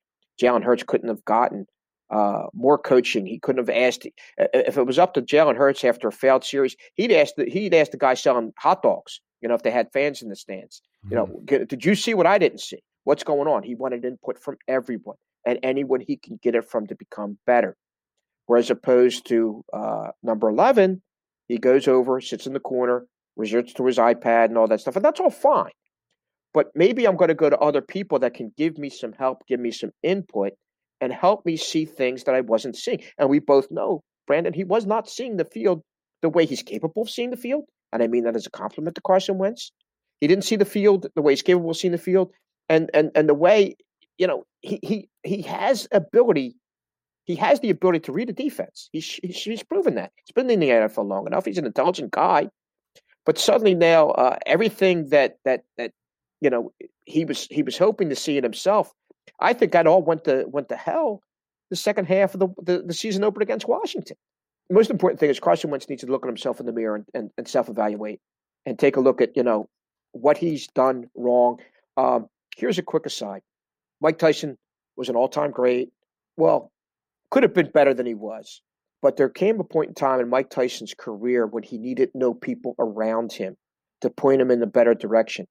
[0.42, 1.68] Jalen Hurts couldn't have gotten
[2.10, 3.26] uh, more coaching.
[3.26, 6.76] He couldn't have asked if it was up to Jalen Hurts after a failed series.
[6.96, 9.22] He'd ask the, he'd ask the guy selling hot dogs.
[9.42, 10.82] You know, if they had fans in the stands.
[11.10, 11.66] You know, mm-hmm.
[11.66, 12.80] did you see what I didn't see?
[13.08, 13.64] What's going on?
[13.64, 15.16] He wanted input from everyone
[15.46, 17.78] and anyone he can get it from to become better.
[18.48, 21.02] Whereas opposed to uh, number eleven,
[21.48, 23.06] he goes over, sits in the corner,
[23.38, 25.72] resorts to his iPad and all that stuff, and that's all fine.
[26.54, 29.48] But maybe I'm going to go to other people that can give me some help,
[29.48, 30.52] give me some input,
[31.00, 33.04] and help me see things that I wasn't seeing.
[33.18, 35.82] And we both know, Brandon, he was not seeing the field
[36.22, 37.64] the way he's capable of seeing the field.
[37.94, 39.72] And I mean that as a compliment to Carson Wentz.
[40.20, 42.34] He didn't see the field the way he's capable of seeing the field.
[42.70, 43.78] And and and the way,
[44.18, 46.56] you know, he he he has ability.
[47.26, 48.88] He has the ability to read a defense.
[48.94, 50.14] He's, he's, proven that.
[50.16, 51.44] He's been in the NFL long enough.
[51.44, 52.50] He's an intelligent guy.
[53.26, 55.92] But suddenly now, uh, everything that that that
[56.40, 56.72] you know
[57.04, 58.94] he was he was hoping to see in himself
[59.40, 61.22] I think that all went to went to hell
[61.70, 64.16] the second half of the, the, the season opener against Washington.
[64.70, 66.96] The most important thing is Carson Wentz needs to look at himself in the mirror
[66.96, 68.20] and, and, and self evaluate
[68.66, 69.70] and take a look at, you know,
[70.12, 71.60] what he's done wrong.
[71.98, 73.42] Um, here's a quick aside
[74.02, 74.58] Mike Tyson
[74.98, 75.90] was an all time great.
[76.36, 76.72] Well,
[77.32, 78.62] could have been better than he was.
[79.02, 82.34] But there came a point in time in Mike Tyson's career when he needed no
[82.34, 83.56] people around him
[84.02, 85.48] to point him in the better direction.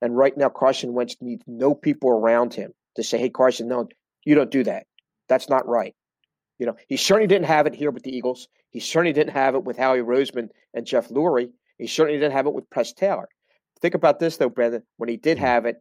[0.00, 3.88] And right now, Carson Wentz needs no people around him to say, hey, Carson, no,
[4.24, 4.86] you don't do that.
[5.28, 5.94] That's not right.
[6.58, 8.48] You know, he certainly didn't have it here with the Eagles.
[8.70, 11.50] He certainly didn't have it with Howie Roseman and Jeff Lurie.
[11.78, 13.28] He certainly didn't have it with Press Taylor.
[13.82, 14.82] Think about this, though, Brandon.
[14.96, 15.46] When he did mm-hmm.
[15.46, 15.76] have it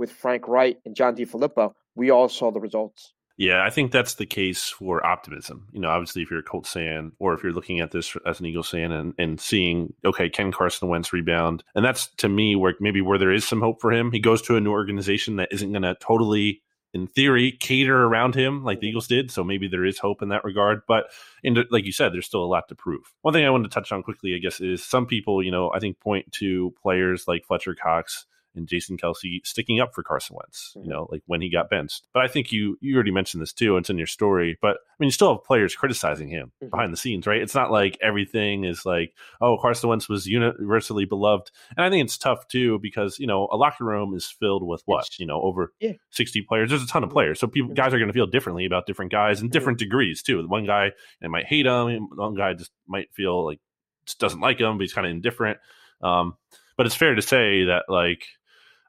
[0.00, 3.12] with Frank Reich and John DeFilippo, we all saw the results.
[3.36, 5.68] Yeah, I think that's the case for optimism.
[5.72, 8.40] You know, obviously, if you're a Colts fan or if you're looking at this as
[8.40, 11.62] an Eagles fan and, and seeing, okay, can Carson Wentz rebound?
[11.74, 14.12] And that's to me where maybe where there is some hope for him.
[14.12, 16.60] He goes to a new organization that isn't going to totally,
[16.92, 18.90] in theory, cater around him like the mm-hmm.
[18.90, 19.30] Eagles did.
[19.30, 20.82] So maybe there is hope in that regard.
[20.86, 21.04] But
[21.42, 23.04] in, like you said, there's still a lot to prove.
[23.22, 25.72] One thing I wanted to touch on quickly, I guess, is some people, you know,
[25.72, 30.36] I think point to players like Fletcher Cox and Jason Kelce sticking up for Carson
[30.36, 30.90] Wentz, you mm-hmm.
[30.90, 32.06] know, like when he got benched.
[32.12, 33.76] But I think you you already mentioned this too.
[33.76, 34.58] It's in your story.
[34.60, 36.70] But I mean, you still have players criticizing him mm-hmm.
[36.70, 37.40] behind the scenes, right?
[37.40, 41.50] It's not like everything is like, oh, Carson Wentz was universally beloved.
[41.76, 44.82] And I think it's tough too because you know a locker room is filled with
[44.86, 45.92] what you know over yeah.
[46.10, 46.70] sixty players.
[46.70, 47.14] There's a ton of mm-hmm.
[47.14, 47.74] players, so people mm-hmm.
[47.74, 49.48] guys are going to feel differently about different guys mm-hmm.
[49.48, 50.46] different degrees too.
[50.46, 52.08] One guy they might hate him.
[52.14, 53.60] One guy just might feel like
[54.06, 55.58] just doesn't like him, but he's kind of indifferent.
[56.02, 56.36] Um,
[56.76, 58.24] but it's fair to say that like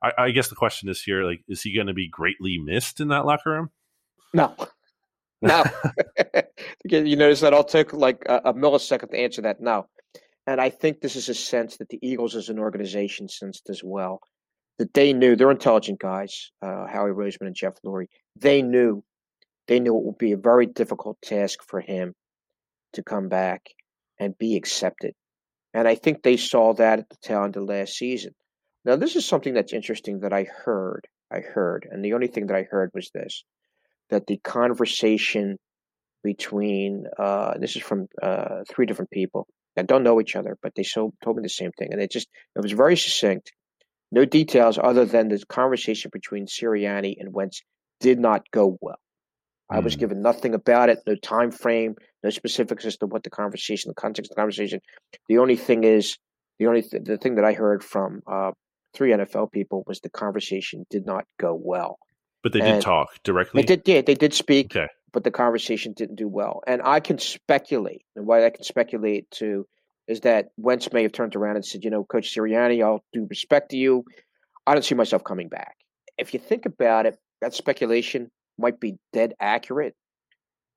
[0.02, 3.00] I, I guess the question is here like is he going to be greatly missed
[3.00, 3.70] in that locker room?
[4.34, 4.56] No.
[5.44, 5.64] No.
[6.86, 9.60] you notice that I'll take like a, a, millisecond to answer that.
[9.60, 9.88] No.
[10.46, 13.82] And I think this is a sense that the Eagles as an organization sensed as
[13.84, 14.20] well.
[14.78, 18.06] That they knew they're intelligent guys, uh, Howie Roseman and Jeff Lurie.
[18.36, 19.04] They knew
[19.68, 22.14] they knew it would be a very difficult task for him
[22.94, 23.62] to come back
[24.20, 25.14] and be accepted.
[25.74, 28.34] And I think they saw that at the tail end of last season.
[28.84, 31.08] Now, this is something that's interesting that I heard.
[31.32, 33.44] I heard, and the only thing that I heard was this
[34.10, 35.58] that the conversation
[36.24, 40.74] between, uh, this is from uh, three different people that don't know each other, but
[40.76, 41.94] they so, told me the same thing.
[41.94, 43.54] And it just, it was very succinct.
[44.12, 47.62] No details other than the conversation between Sirianni and Wentz
[48.02, 49.00] did not go well.
[49.70, 50.02] I was hmm.
[50.02, 53.96] given nothing about it, no time frame, no specifics as to what the conversation, the
[53.96, 54.82] context of the conversation.
[55.30, 56.18] The only thing is,
[56.60, 58.52] the only th- the thing that I heard from uh,
[58.94, 61.98] three NFL people was the conversation did not go well.
[62.44, 63.62] But they and did talk directly.
[63.62, 64.76] They did, yeah, they did speak.
[64.76, 64.88] Okay.
[65.14, 68.04] But the conversation didn't do well, and I can speculate.
[68.16, 69.68] And why I can speculate to
[70.08, 73.28] is that Wentz may have turned around and said, "You know, Coach Sirianni, I'll do
[73.30, 74.06] respect to you.
[74.66, 75.76] I don't see myself coming back."
[76.18, 79.96] If you think about it, that speculation might be dead accurate,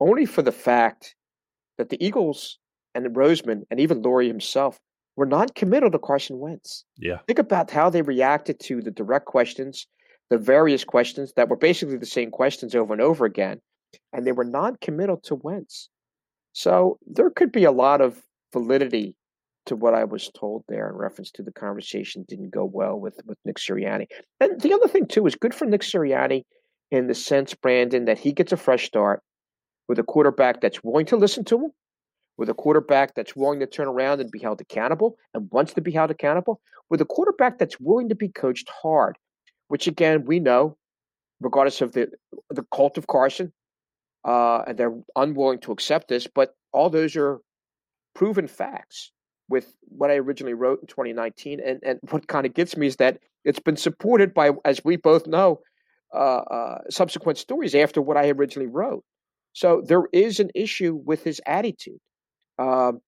[0.00, 1.14] only for the fact
[1.79, 2.59] that the Eagles
[2.94, 4.81] and Roseman and even Lurie himself
[5.16, 6.85] were non-committal to Carson Wentz.
[6.96, 7.18] Yeah.
[7.27, 9.87] Think about how they reacted to the direct questions,
[10.31, 13.61] the various questions that were basically the same questions over and over again,
[14.12, 15.88] and they were non-committal to Wentz.
[16.53, 18.22] So there could be a lot of
[18.53, 19.16] validity
[19.66, 23.18] to what I was told there in reference to the conversation didn't go well with
[23.24, 24.07] with Nick Sirianni.
[24.40, 26.44] And the other thing too is good for Nick Sirianni
[26.90, 29.22] in the sense, Brandon, that he gets a fresh start
[29.88, 31.70] with a quarterback that's willing to listen to him,
[32.36, 35.80] with a quarterback that's willing to turn around and be held accountable and wants to
[35.80, 39.16] be held accountable, with a quarterback that's willing to be coached hard,
[39.68, 40.76] which again we know,
[41.40, 42.08] regardless of the
[42.50, 43.52] the cult of Carson,
[44.24, 47.40] uh, and they're unwilling to accept this, but all those are
[48.14, 49.12] proven facts
[49.48, 51.60] with what I originally wrote in 2019.
[51.64, 54.96] And and what kind of gets me is that it's been supported by, as we
[54.96, 55.60] both know,
[56.14, 59.04] uh, uh, subsequent stories after what I originally wrote.
[59.52, 61.98] So there is an issue with his attitude.
[62.58, 63.00] Um,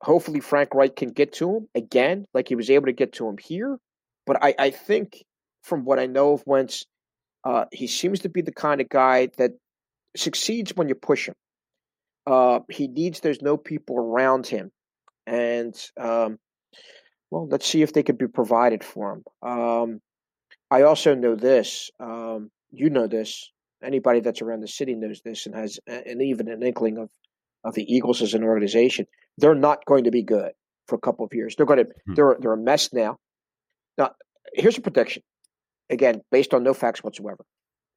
[0.00, 3.28] hopefully, Frank Reich can get to him again, like he was able to get to
[3.28, 3.78] him here.
[4.26, 5.24] But I, I think,
[5.62, 6.84] from what I know of Wentz,
[7.44, 9.52] uh, he seems to be the kind of guy that
[10.16, 11.34] succeeds when you push him.
[12.26, 14.70] Uh, he needs there's no people around him,
[15.26, 16.38] and um,
[17.30, 19.24] well, let's see if they could be provided for him.
[19.42, 20.00] Um,
[20.70, 21.90] I also know this.
[21.98, 23.50] Um, you know this.
[23.82, 27.10] Anybody that's around the city knows this and has and even an inkling of
[27.64, 29.06] of the Eagles as an organization,
[29.38, 30.52] they're not going to be good
[30.86, 31.54] for a couple of years.
[31.56, 32.14] They're going to hmm.
[32.14, 33.18] they're they're a mess now.
[33.98, 34.12] Now,
[34.54, 35.22] here's a prediction.
[35.90, 37.44] Again, based on no facts whatsoever,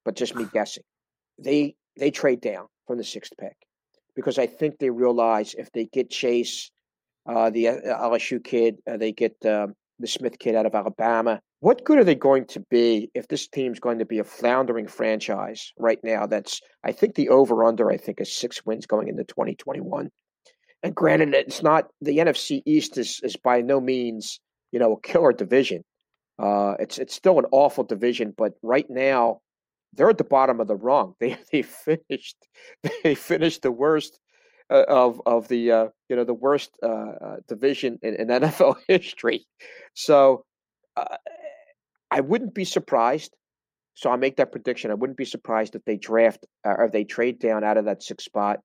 [0.03, 0.83] but just me guessing.
[1.39, 3.55] They they trade down from the sixth pick
[4.15, 6.71] because I think they realize if they get Chase,
[7.27, 7.73] uh, the uh,
[8.09, 11.41] LSU kid, uh, they get um, the Smith kid out of Alabama.
[11.65, 14.85] What good are they going to be if this team's going to be a floundering
[14.85, 16.27] franchise right now?
[16.27, 20.11] That's I think the over under I think is six wins going into 2021.
[20.83, 24.39] And granted, it's not the NFC East is is by no means
[24.71, 25.83] you know a killer division.
[26.37, 29.39] Uh, it's it's still an awful division, but right now
[29.91, 31.15] they're at the bottom of the rung.
[31.19, 32.37] They they finished
[33.03, 34.19] they finished the worst
[34.69, 38.75] uh, of of the uh, you know the worst uh, uh division in, in, NFL
[38.87, 39.47] history.
[39.95, 40.45] So
[40.95, 41.17] uh,
[42.15, 43.35] I wouldn't be surprised.
[43.93, 44.89] So I'll make that prediction.
[44.89, 48.01] I wouldn't be surprised if they draft uh, or they trade down out of that
[48.01, 48.59] sixth spot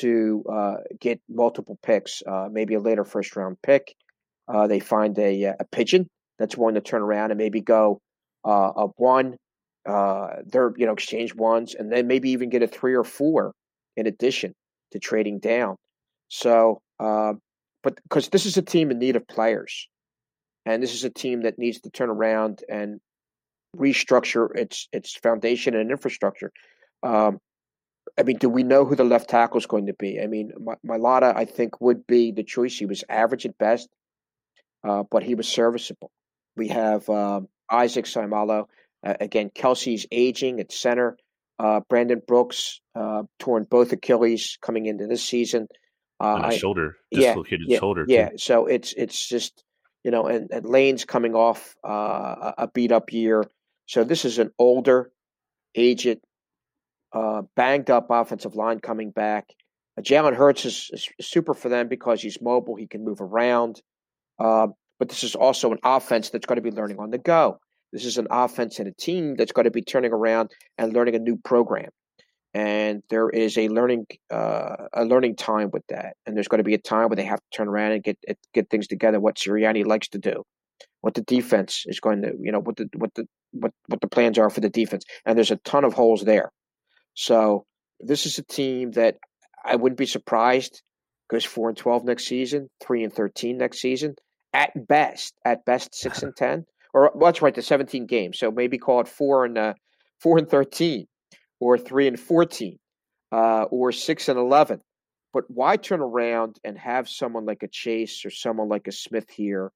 [0.00, 3.94] to uh, get multiple picks, uh, maybe a later first round pick.
[4.46, 8.00] Uh, they find a, uh, a pigeon that's willing to turn around and maybe go
[8.46, 9.36] uh, a one.
[9.86, 13.52] they're you know exchange ones, and then maybe even get a three or four
[13.96, 14.52] in addition
[14.92, 15.76] to trading down.
[16.28, 19.88] So, but because this is a team in need of players,
[20.66, 23.00] and this is a team that needs to turn around and
[23.76, 26.52] restructure its its foundation and infrastructure.
[27.02, 27.40] Um,
[28.18, 30.20] I mean, do we know who the left tackle is going to be?
[30.20, 30.52] I mean,
[30.86, 32.76] Mailata, I think, would be the choice.
[32.78, 33.88] He was average at best,
[34.86, 36.10] uh, but he was serviceable.
[36.56, 38.66] We have um, Isaac Seumalo.
[39.04, 41.16] Uh, again, Kelce's aging at center.
[41.58, 45.66] Uh, Brandon Brooks uh, torn both Achilles coming into this season.
[46.20, 48.04] Uh, and a I, shoulder, dislocated yeah, shoulder.
[48.06, 48.38] Yeah, too.
[48.38, 49.63] so it's it's just
[50.04, 53.44] you know, and, and Lane's coming off uh, a beat up year.
[53.86, 55.10] So this is an older,
[55.74, 56.18] aged,
[57.12, 59.48] uh, banged up offensive line coming back.
[59.98, 63.80] Uh, Jalen Hurts is, is, super for them because he's mobile, he can move around.
[64.38, 67.58] Uh, but this is also an offense that's going to be learning on the go.
[67.92, 71.14] This is an offense and a team that's going to be turning around and learning
[71.14, 71.90] a new program.
[72.54, 76.64] And there is a learning uh, a learning time with that, and there's going to
[76.64, 78.16] be a time where they have to turn around and get
[78.52, 79.18] get things together.
[79.18, 80.44] What Sirianni likes to do,
[81.00, 84.06] what the defense is going to, you know, what the what the what what the
[84.08, 86.52] plans are for the defense, and there's a ton of holes there.
[87.14, 87.66] So
[87.98, 89.16] this is a team that
[89.64, 90.82] I wouldn't be surprised
[91.30, 94.14] goes four and twelve next season, three and thirteen next season,
[94.52, 98.38] at best, at best six and ten, or well, that's right, the seventeen games.
[98.38, 99.74] So maybe call it four and uh,
[100.20, 101.06] four and thirteen,
[101.64, 102.78] or three and fourteen,
[103.32, 104.80] uh, or six and eleven.
[105.32, 109.30] But why turn around and have someone like a Chase or someone like a Smith
[109.30, 109.72] here,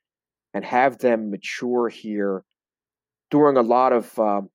[0.52, 2.44] and have them mature here
[3.30, 4.50] during a lot of um,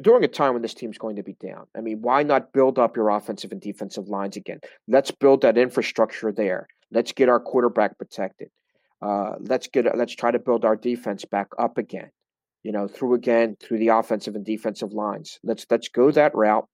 [0.00, 1.66] during a time when this team's going to be down.
[1.76, 4.60] I mean, why not build up your offensive and defensive lines again?
[4.88, 6.66] Let's build that infrastructure there.
[6.90, 8.48] Let's get our quarterback protected.
[9.02, 12.10] Uh, let's get let's try to build our defense back up again.
[12.62, 15.40] You know, through again through the offensive and defensive lines.
[15.42, 16.66] Let's let's go that route.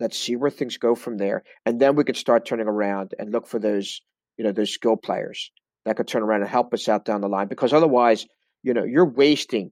[0.00, 3.32] Let's see where things go from there, and then we could start turning around and
[3.32, 4.00] look for those
[4.36, 5.50] you know those skill players
[5.84, 7.46] that could turn around and help us out down the line.
[7.46, 8.26] Because otherwise,
[8.62, 9.70] you know, you're wasting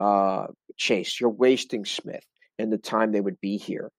[0.00, 2.24] uh, Chase, you're wasting Smith
[2.58, 3.90] in the time they would be here.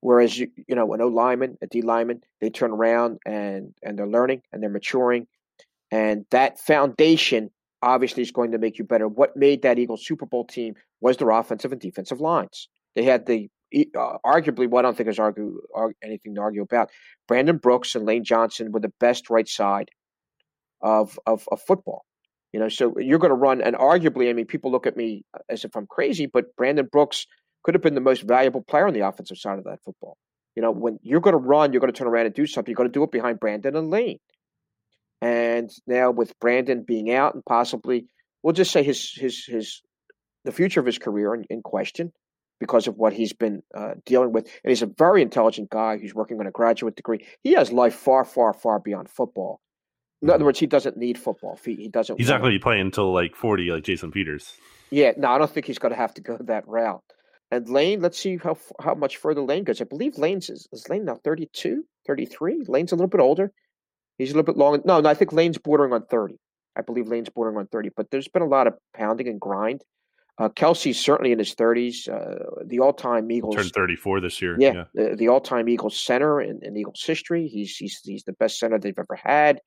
[0.00, 3.98] Whereas you you know an O lineman, a D lineman, they turn around and and
[3.98, 5.26] they're learning and they're maturing,
[5.90, 7.50] and that foundation
[7.86, 9.06] obviously is going to make you better.
[9.06, 12.68] What made that Eagles Super Bowl team was their offensive and defensive lines.
[12.96, 13.48] They had the
[13.96, 16.90] uh, arguably what I don't think there's argue, argue, anything to argue about.
[17.28, 19.90] Brandon Brooks and Lane Johnson were the best right side
[20.82, 22.04] of of, of football.
[22.52, 25.24] You know, so you're going to run, and arguably, I mean, people look at me
[25.48, 27.26] as if I'm crazy, but Brandon Brooks
[27.62, 30.16] could have been the most valuable player on the offensive side of that football.
[30.54, 32.70] You know, when you're going to run, you're going to turn around and do something.
[32.70, 34.18] You're going to do it behind Brandon and Lane.
[35.20, 38.06] And now with Brandon being out and possibly,
[38.42, 39.82] we'll just say his his his
[40.44, 42.12] the future of his career in, in question
[42.60, 44.44] because of what he's been uh, dealing with.
[44.64, 47.26] And he's a very intelligent guy who's working on a graduate degree.
[47.42, 49.60] He has life far, far, far beyond football.
[50.22, 50.46] In other mm-hmm.
[50.46, 51.58] words, he doesn't need football.
[51.62, 52.18] He, he doesn't.
[52.18, 54.54] He's not going to be playing until like forty, like Jason Peters.
[54.90, 57.02] Yeah, no, I don't think he's going to have to go that route.
[57.50, 59.80] And Lane, let's see how how much further Lane goes.
[59.80, 62.64] I believe Lane's is, is Lane now 32, 33?
[62.66, 63.52] Lane's a little bit older.
[64.18, 64.82] He's a little bit longer.
[64.84, 66.38] No, no, I think Lane's bordering on 30.
[66.76, 69.82] I believe Lane's bordering on 30, but there's been a lot of pounding and grind.
[70.38, 72.08] Uh, Kelce's certainly in his 30s.
[72.08, 74.56] Uh, the all-time Eagles turned 34 this year.
[74.58, 74.84] Yeah, yeah.
[74.94, 77.48] The, the, all-time Eagles center in, in, Eagles history.
[77.48, 79.60] He's he's he's the best center they've ever had.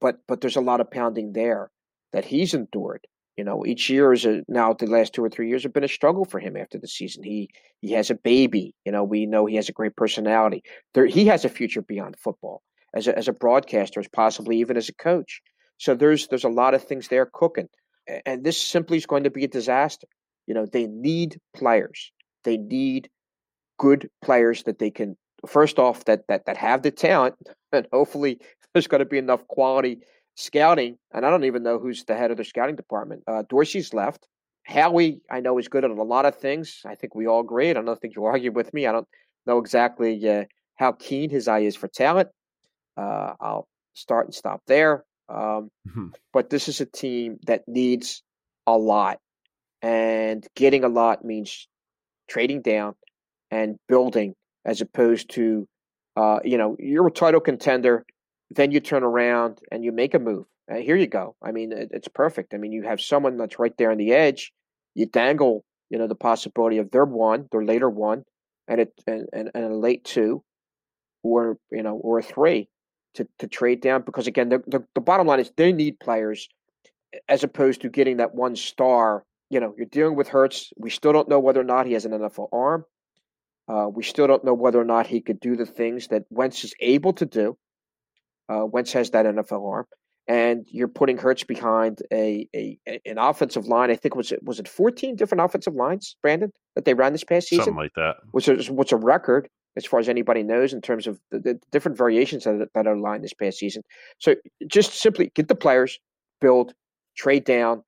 [0.00, 1.70] But but there's a lot of pounding there
[2.12, 3.04] that he's endured.
[3.36, 5.82] You know, each year is a, now the last two or three years have been
[5.82, 7.24] a struggle for him after the season.
[7.24, 8.72] He he has a baby.
[8.84, 10.62] You know, we know he has a great personality.
[10.94, 12.62] There, he has a future beyond football
[12.94, 15.42] as a, as a broadcaster, as possibly even as a coach.
[15.78, 17.68] So there's there's a lot of things there cooking,
[18.24, 20.06] and this simply is going to be a disaster.
[20.46, 22.12] You know, they need players.
[22.44, 23.08] They need
[23.78, 27.34] good players that they can first off that that that have the talent,
[27.72, 28.38] and hopefully
[28.72, 29.98] there's going to be enough quality
[30.36, 33.22] scouting, and I don't even know who's the head of the scouting department.
[33.26, 34.26] Uh, Dorsey's left.
[34.66, 36.80] Howie, I know, is good at a lot of things.
[36.86, 37.68] I think we all agree.
[37.68, 38.86] I don't think you'll argue with me.
[38.86, 39.08] I don't
[39.46, 40.44] know exactly uh,
[40.76, 42.28] how keen his eye is for talent.
[42.96, 45.04] Uh, I'll start and stop there.
[45.28, 46.08] Um, mm-hmm.
[46.32, 48.22] But this is a team that needs
[48.66, 49.18] a lot,
[49.82, 51.68] and getting a lot means
[52.28, 52.94] trading down
[53.50, 55.66] and building, as opposed to,
[56.16, 58.04] uh, you know, you're a title contender
[58.50, 60.46] then you turn around and you make a move.
[60.70, 61.36] Uh, here you go.
[61.42, 62.54] I mean, it, it's perfect.
[62.54, 64.52] I mean, you have someone that's right there on the edge.
[64.94, 68.24] You dangle, you know, the possibility of their one, their later one,
[68.68, 70.42] and it and, and, and a late two,
[71.22, 72.68] or you know, or a three
[73.14, 74.02] to, to trade down.
[74.02, 76.48] Because again, the, the the bottom line is they need players
[77.28, 79.24] as opposed to getting that one star.
[79.50, 80.72] You know, you're dealing with Hurts.
[80.76, 82.84] We still don't know whether or not he has an NFL arm.
[83.66, 86.64] Uh, we still don't know whether or not he could do the things that Wentz
[86.64, 87.56] is able to do.
[88.48, 89.86] Uh, Wentz has that NFL arm,
[90.28, 93.90] and you're putting Hurts behind a, a an offensive line.
[93.90, 97.24] I think was it was it 14 different offensive lines, Brandon, that they ran this
[97.24, 100.72] past season, something like that, which is what's a record as far as anybody knows
[100.72, 103.82] in terms of the, the different variations that, that are lined this past season.
[104.18, 105.98] So just simply get the players,
[106.40, 106.74] build,
[107.16, 107.82] trade down,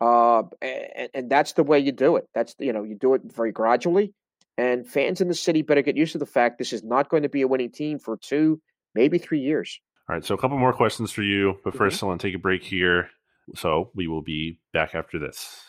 [0.00, 2.24] Uh, and, and that's the way you do it.
[2.34, 4.12] That's you know you do it very gradually,
[4.58, 7.22] and fans in the city better get used to the fact this is not going
[7.22, 8.60] to be a winning team for two,
[8.96, 9.80] maybe three years.
[10.08, 12.04] All right, so a couple more questions for you, but 1st mm-hmm.
[12.04, 13.10] I want to take a break here.
[13.54, 15.62] So we will be back after this.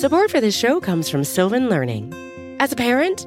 [0.00, 2.12] Support for this show comes from Sylvan Learning.
[2.58, 3.26] As a parent,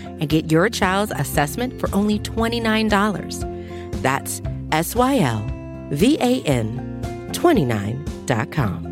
[0.21, 4.01] and get your child's assessment for only $29.
[4.01, 4.41] That's
[4.71, 5.45] S Y L
[5.89, 6.87] V A N
[7.33, 8.91] 29.com.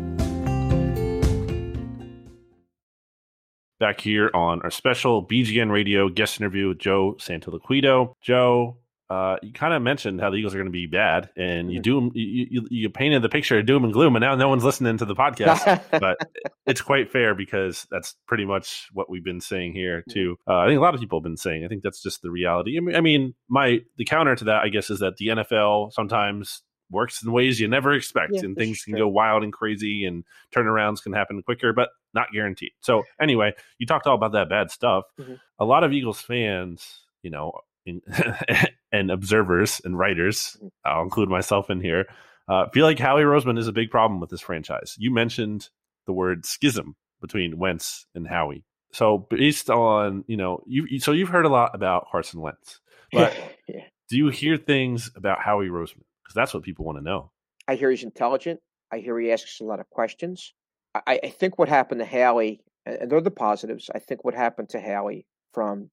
[3.80, 8.12] back here on our special BGN Radio guest interview with Joe Santoliquito.
[8.20, 8.76] Joe,
[9.10, 11.80] uh, you kind of mentioned how the Eagles are going to be bad, and you
[11.80, 12.08] mm-hmm.
[12.08, 14.62] do you, you, you painted the picture of doom and gloom, and now no one's
[14.62, 15.82] listening to the podcast.
[16.00, 16.16] but
[16.64, 20.12] it's quite fair because that's pretty much what we've been saying here mm-hmm.
[20.12, 20.36] too.
[20.46, 21.64] Uh, I think a lot of people have been saying.
[21.64, 22.78] I think that's just the reality.
[22.78, 27.20] I mean, my the counter to that, I guess, is that the NFL sometimes works
[27.20, 30.22] in ways you never expect, yeah, and things can go wild and crazy, and
[30.54, 32.72] turnarounds can happen quicker, but not guaranteed.
[32.80, 35.04] So anyway, you talked all about that bad stuff.
[35.18, 35.34] Mm-hmm.
[35.58, 37.52] A lot of Eagles fans, you know,
[37.86, 38.02] in,
[38.92, 40.68] and observers and writers, mm-hmm.
[40.84, 42.06] I'll include myself in here,
[42.48, 44.96] uh, feel like Howie Roseman is a big problem with this franchise.
[44.98, 45.68] You mentioned
[46.06, 48.64] the word schism between Wentz and Howie.
[48.92, 52.80] So based on you know you so you've heard a lot about Carson Wentz,
[53.12, 53.36] but
[53.68, 53.84] yeah.
[54.08, 56.02] do you hear things about Howie Roseman?
[56.30, 57.32] because that's what people want to know.
[57.66, 58.60] I hear he's intelligent.
[58.92, 60.54] I hear he asks a lot of questions.
[60.94, 63.90] I, I think what happened to Howie, and they're the positives.
[63.92, 65.90] I think what happened to Howie from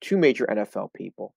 [0.00, 1.34] two major NFL people,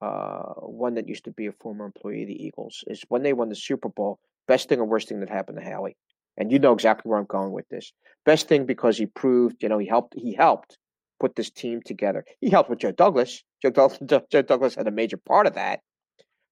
[0.00, 3.32] uh, one that used to be a former employee of the Eagles, is when they
[3.32, 4.18] won the Super Bowl.
[4.46, 5.96] Best thing or worst thing that happened to Howie,
[6.36, 7.92] and you know exactly where I'm going with this.
[8.24, 10.14] Best thing because he proved, you know, he helped.
[10.16, 10.78] He helped
[11.20, 12.24] put this team together.
[12.40, 13.42] He helped with Joe Douglas.
[13.60, 13.98] Joe Douglas,
[14.30, 15.80] Joe Douglas had a major part of that,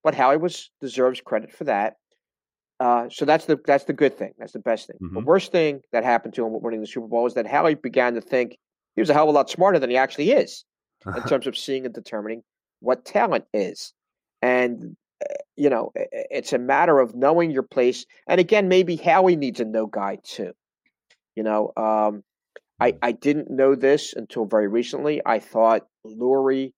[0.04, 1.94] but Howie was deserves credit for that.
[2.78, 4.32] Uh, so that's the that's the good thing.
[4.38, 4.96] That's the best thing.
[5.02, 5.14] Mm-hmm.
[5.14, 8.14] The worst thing that happened to him winning the Super Bowl is that Howie began
[8.14, 8.58] to think
[8.94, 10.64] he was a hell of a lot smarter than he actually is
[11.06, 12.42] in terms of seeing and determining
[12.86, 13.92] what talent is.
[14.40, 18.04] And uh, you know, it's a matter of knowing your place.
[18.28, 20.52] And again, maybe Howie needs a no guy too.
[21.34, 22.22] You know, um,
[22.80, 25.20] I I didn't know this until very recently.
[25.24, 26.72] I thought Lurie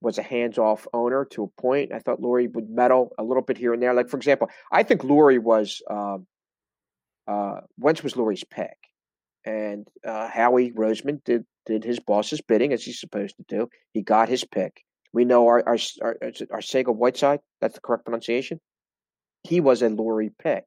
[0.00, 1.92] was a hands-off owner to a point.
[1.92, 3.94] I thought Lurie would meddle a little bit here and there.
[3.94, 6.26] Like for example, I think Lurie was um,
[7.26, 8.76] uh, Wentz was Lurie's pick,
[9.44, 13.68] and uh, Howie Roseman did did his boss's bidding as he's supposed to do.
[13.92, 14.82] He got his pick.
[15.18, 17.40] We know our our our, Arcega-Whiteside.
[17.60, 18.60] That's the correct pronunciation.
[19.42, 20.62] He was a Lurie pick,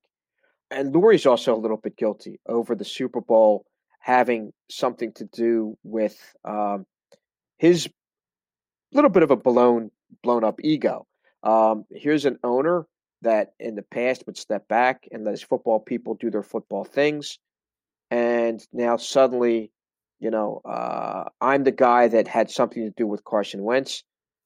[0.69, 3.63] and Lurie's also a little bit guilty over the Super Bowl
[3.99, 6.85] having something to do with um,
[7.59, 7.87] his
[8.91, 9.89] little bit of a blown
[10.21, 11.07] blown up ego.
[11.43, 12.85] Um, here's an owner
[13.21, 16.83] that in the past would step back and let his football people do their football
[16.83, 17.39] things,
[18.09, 19.71] and now suddenly,
[20.19, 24.03] you know, uh, I'm the guy that had something to do with Carson Wentz.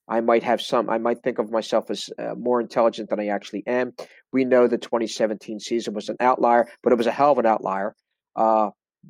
[0.07, 0.89] I might have some.
[0.89, 3.93] I might think of myself as uh, more intelligent than I actually am.
[4.31, 7.45] We know the 2017 season was an outlier, but it was a hell of an
[7.45, 7.95] outlier.
[8.35, 8.69] Uh,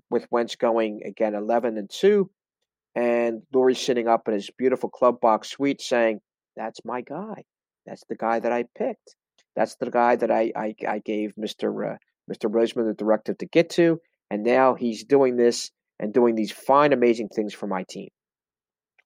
[0.10, 2.30] with Wentz going again 11 and two,
[2.96, 6.20] and Lurie's sitting up in his beautiful club box suite saying,
[6.56, 7.44] That's my guy.
[7.86, 9.16] That's the guy that I picked.
[9.56, 11.94] That's the guy that I, I, I gave Mr.
[11.94, 11.98] Uh,
[12.32, 12.50] Mr.
[12.50, 14.00] Roseman the directive to get to.
[14.32, 18.10] And now he's doing this and doing these fine, amazing things for my team.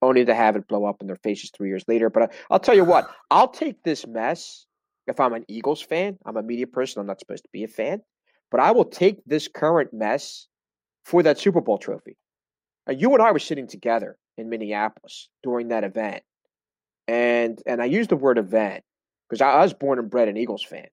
[0.01, 2.09] Only to have it blow up in their faces three years later.
[2.09, 4.65] But I, I'll tell you what, I'll take this mess
[5.07, 6.17] if I'm an Eagles fan.
[6.25, 7.01] I'm a media person.
[7.01, 8.01] I'm not supposed to be a fan.
[8.51, 10.47] But I will take this current mess
[11.05, 12.17] for that Super Bowl trophy.
[12.87, 16.23] Uh, you and I were sitting together in Minneapolis during that event,
[17.07, 18.83] and and I use the word event
[19.27, 20.87] because I, I, was born and bred an Eagles fan.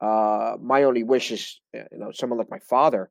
[0.00, 3.10] Uh, my only wish is, uh, you know, someone like my father,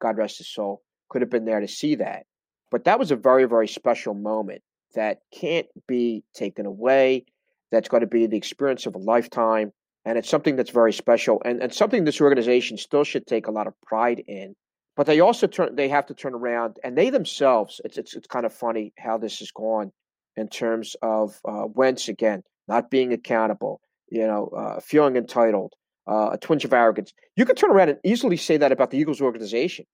[0.00, 2.26] God rest his soul, could have been there to see that.
[2.70, 4.62] But that was a very, very special moment
[4.94, 7.24] that can't be taken away.
[7.70, 9.72] That's going to be the experience of a lifetime.
[10.04, 13.50] And it's something that's very special and, and something this organization still should take a
[13.50, 14.54] lot of pride in.
[14.96, 18.26] But they also turn they have to turn around and they themselves, it's it's, it's
[18.26, 19.92] kind of funny how this has gone
[20.36, 23.80] in terms of uh, Wentz again, not being accountable,
[24.10, 25.74] you know, uh, feeling entitled,
[26.08, 27.12] uh, a twinge of arrogance.
[27.36, 29.84] You could turn around and easily say that about the Eagles organization,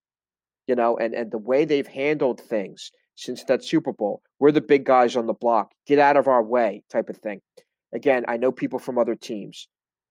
[0.66, 4.22] you know, and, and the way they've handled things since that Super Bowl.
[4.38, 5.72] We're the big guys on the block.
[5.86, 7.40] Get out of our way, type of thing.
[7.92, 9.68] Again, I know people from other teams,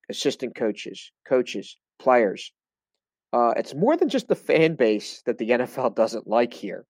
[0.10, 2.51] assistant coaches, coaches, players.
[3.34, 6.86] Uh, it's more than just the fan base that the NFL doesn't like here.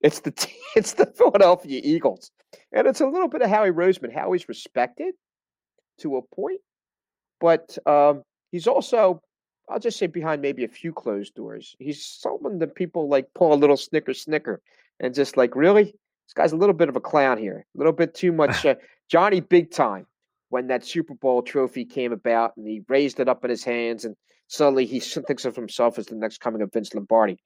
[0.00, 0.32] It's the
[0.76, 2.30] it's the Philadelphia Eagles,
[2.72, 4.14] and it's a little bit of Howie Roseman.
[4.14, 5.14] Howie's respected
[6.00, 6.60] to a point,
[7.40, 9.20] but um, he's also
[9.68, 11.74] I'll just say behind maybe a few closed doors.
[11.78, 14.60] He's someone that people like pull a little snicker snicker
[15.04, 15.84] and just like, really?
[15.84, 18.76] This guy's a little bit of a clown here, a little bit too much uh,
[19.10, 20.06] Johnny Big Time
[20.48, 24.06] when that Super Bowl trophy came about and he raised it up in his hands
[24.06, 24.16] and
[24.48, 27.38] suddenly he thinks of himself as the next coming of Vince Lombardi.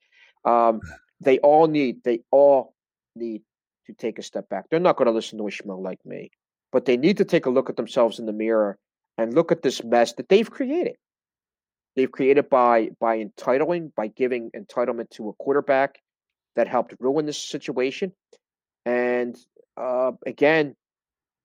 [0.45, 0.81] Um,
[1.21, 2.75] they all need, they all
[3.17, 3.43] need
[3.87, 4.67] to take a step back.
[4.71, 6.31] They're not going to listen to a schmo like me,
[6.71, 8.79] but they need to take a look at themselves in the mirror
[9.17, 10.95] and look at this mess that they've created.
[11.97, 15.99] They've created by by entitling, by giving entitlement to a quarterback
[16.57, 18.13] that helped ruin this situation.
[18.85, 19.37] And
[19.77, 20.75] uh, again,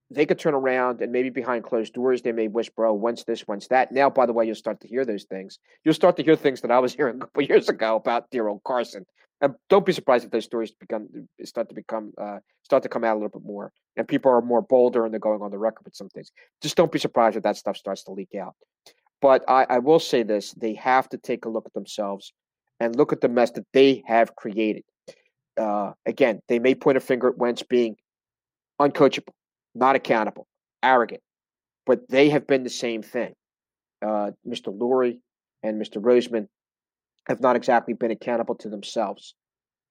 [0.09, 3.47] they could turn around and maybe behind closed doors they may whisper, "Oh, once this,
[3.47, 5.59] once that." Now, by the way, you'll start to hear those things.
[5.83, 8.47] You'll start to hear things that I was hearing a couple years ago about dear
[8.47, 9.05] old Carson.
[9.41, 11.09] And don't be surprised if those stories become
[11.43, 14.41] start to become uh, start to come out a little bit more, and people are
[14.41, 16.31] more bolder and they're going on the record with some things.
[16.61, 18.55] Just don't be surprised if that stuff starts to leak out.
[19.21, 22.33] But I, I will say this: they have to take a look at themselves
[22.79, 24.83] and look at the mess that they have created
[25.57, 27.95] uh, again, they may point a finger at Wentz being
[28.79, 29.33] uncoachable,
[29.75, 30.47] not accountable,
[30.81, 31.21] arrogant,
[31.85, 33.33] but they have been the same thing.
[34.01, 34.75] Uh, Mr.
[34.75, 35.19] Lurie
[35.61, 36.01] and Mr.
[36.01, 36.47] Roseman
[37.27, 39.33] have not exactly been accountable to themselves.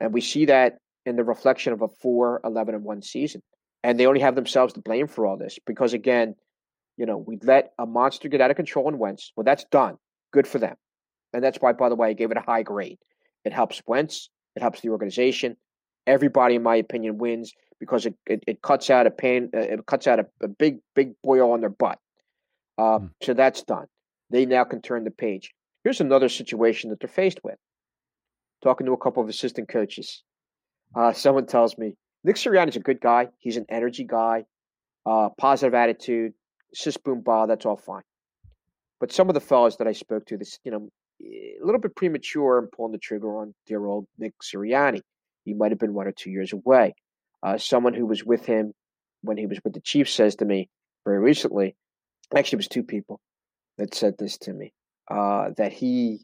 [0.01, 3.43] And we see that in the reflection of a 4 11 and 1 season.
[3.83, 6.37] And they only have themselves to blame for all this because, again,
[6.97, 9.33] you know, we let a monster get out of control in Wentz.
[9.37, 9.97] Well, that's done.
[10.33, 10.77] Good for them.
[11.33, 12.99] And that's why, by the way, I gave it a high grade.
[13.45, 14.29] It helps Wentz.
[14.57, 15.57] It helps the organization.
[16.07, 19.51] Everybody, in my opinion, wins because it, it, it cuts out a pain.
[19.55, 21.99] Uh, it cuts out a, a, big big boil on their butt.
[22.79, 23.11] Uh, mm.
[23.23, 23.87] So that's done.
[24.31, 25.53] They now can turn the page.
[25.85, 27.57] Here's another situation that they're faced with.
[28.63, 30.23] Talking to a couple of assistant coaches,
[30.95, 33.29] uh, someone tells me Nick Sirianni's a good guy.
[33.39, 34.45] He's an energy guy,
[35.05, 36.35] uh, positive attitude,
[36.75, 37.47] sis boom ba.
[37.49, 38.03] That's all fine.
[39.01, 40.89] But some of the fellows that I spoke to, this you know,
[41.23, 45.01] a little bit premature in pulling the trigger on dear old Nick Sirianni.
[45.45, 46.95] He might have been one or two years away.
[47.43, 48.73] Uh, someone who was with him
[49.23, 50.69] when he was with the Chiefs says to me
[51.05, 51.75] very recently,
[52.37, 53.21] actually, it was two people
[53.79, 54.73] that said this to me,
[55.11, 56.21] uh, that he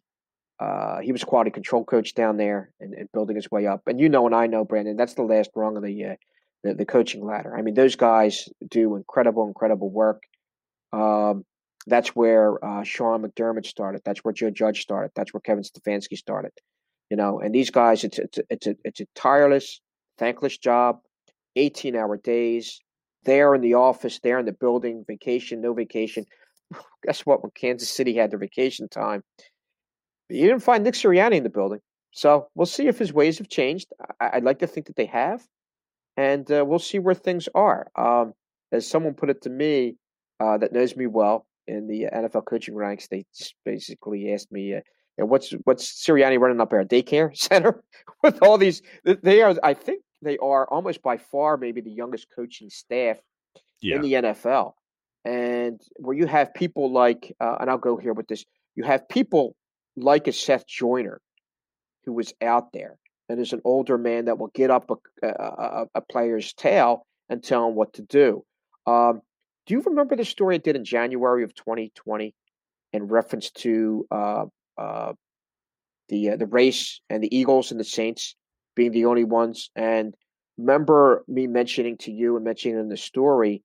[0.60, 3.82] uh, he was a quality control coach down there and, and, building his way up.
[3.86, 6.14] And you know, and I know, Brandon, that's the last rung of the, uh,
[6.64, 7.56] the, the coaching ladder.
[7.56, 10.20] I mean, those guys do incredible, incredible work.
[10.92, 11.44] Um,
[11.88, 14.02] that's where uh, Sean McDermott started.
[14.04, 15.12] That's where Joe Judge started.
[15.14, 16.52] That's where Kevin Stefanski started.
[17.10, 19.80] You know, and these guys, it's it's it's a it's a tireless,
[20.18, 21.00] thankless job,
[21.56, 22.80] eighteen hour days.
[23.24, 26.24] There in the office, there in the building, vacation, no vacation.
[27.06, 27.42] Guess what?
[27.42, 29.22] When Kansas City had their vacation time,
[30.28, 31.80] you didn't find Nick Sirianni in the building.
[32.12, 33.92] So we'll see if his ways have changed.
[34.20, 35.42] I, would like to think that they have,
[36.16, 37.88] and uh, we'll see where things are.
[37.96, 38.34] Um,
[38.70, 39.96] as someone put it to me
[40.40, 43.24] uh, that knows me well, in the NFL coaching ranks, they
[43.64, 44.80] basically asked me, uh,
[45.16, 46.84] "What's what's Sirianni running up there?
[46.84, 47.82] Daycare center
[48.22, 48.82] with all these?
[49.04, 53.18] They are, I think, they are almost by far maybe the youngest coaching staff
[53.80, 53.96] yeah.
[53.96, 54.72] in the NFL,
[55.24, 58.44] and where you have people like, uh, and I'll go here with this,
[58.74, 59.54] you have people
[59.96, 61.20] like a Seth Joyner,
[62.04, 62.98] who was out there
[63.28, 67.42] and is an older man that will get up a, a, a player's tail and
[67.42, 68.42] tell him what to do.
[68.86, 69.20] Um,
[69.68, 72.34] do you remember the story I did in January of 2020
[72.94, 74.46] in reference to uh,
[74.78, 75.12] uh,
[76.08, 78.34] the uh, the race and the Eagles and the Saints
[78.74, 79.70] being the only ones?
[79.76, 80.14] And
[80.56, 83.62] remember me mentioning to you and mentioning in the story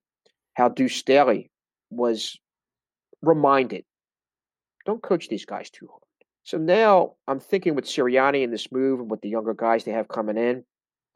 [0.55, 1.49] how Deuce Staley
[1.89, 2.37] was
[3.21, 3.85] reminded,
[4.85, 6.01] don't coach these guys too hard.
[6.43, 9.91] So now I'm thinking with Sirianni and this move and with the younger guys they
[9.91, 10.65] have coming in,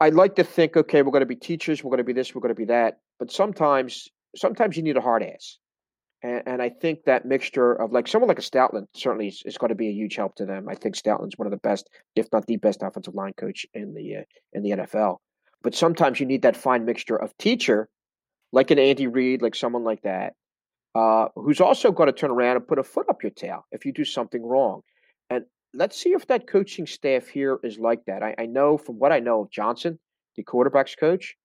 [0.00, 2.34] I'd like to think, okay, we're going to be teachers, we're going to be this,
[2.34, 3.00] we're going to be that.
[3.18, 5.58] But sometimes sometimes you need a hard ass.
[6.22, 9.56] And, and, I think that mixture of like someone like a Stoutland certainly is, is
[9.56, 10.68] going to be a huge help to them.
[10.68, 13.94] I think Stoutland's one of the best, if not the best, offensive line coach in
[13.94, 14.22] the uh,
[14.52, 15.18] in the NFL.
[15.62, 17.88] But sometimes you need that fine mixture of teacher,
[18.52, 20.34] like an Andy Reid, like someone like that,
[20.94, 23.84] uh, who's also going to turn around and put a foot up your tail if
[23.84, 24.82] you do something wrong.
[25.30, 28.22] And let's see if that coaching staff here is like that.
[28.22, 29.98] I, I know from what I know of Johnson,
[30.36, 31.36] the quarterbacks coach,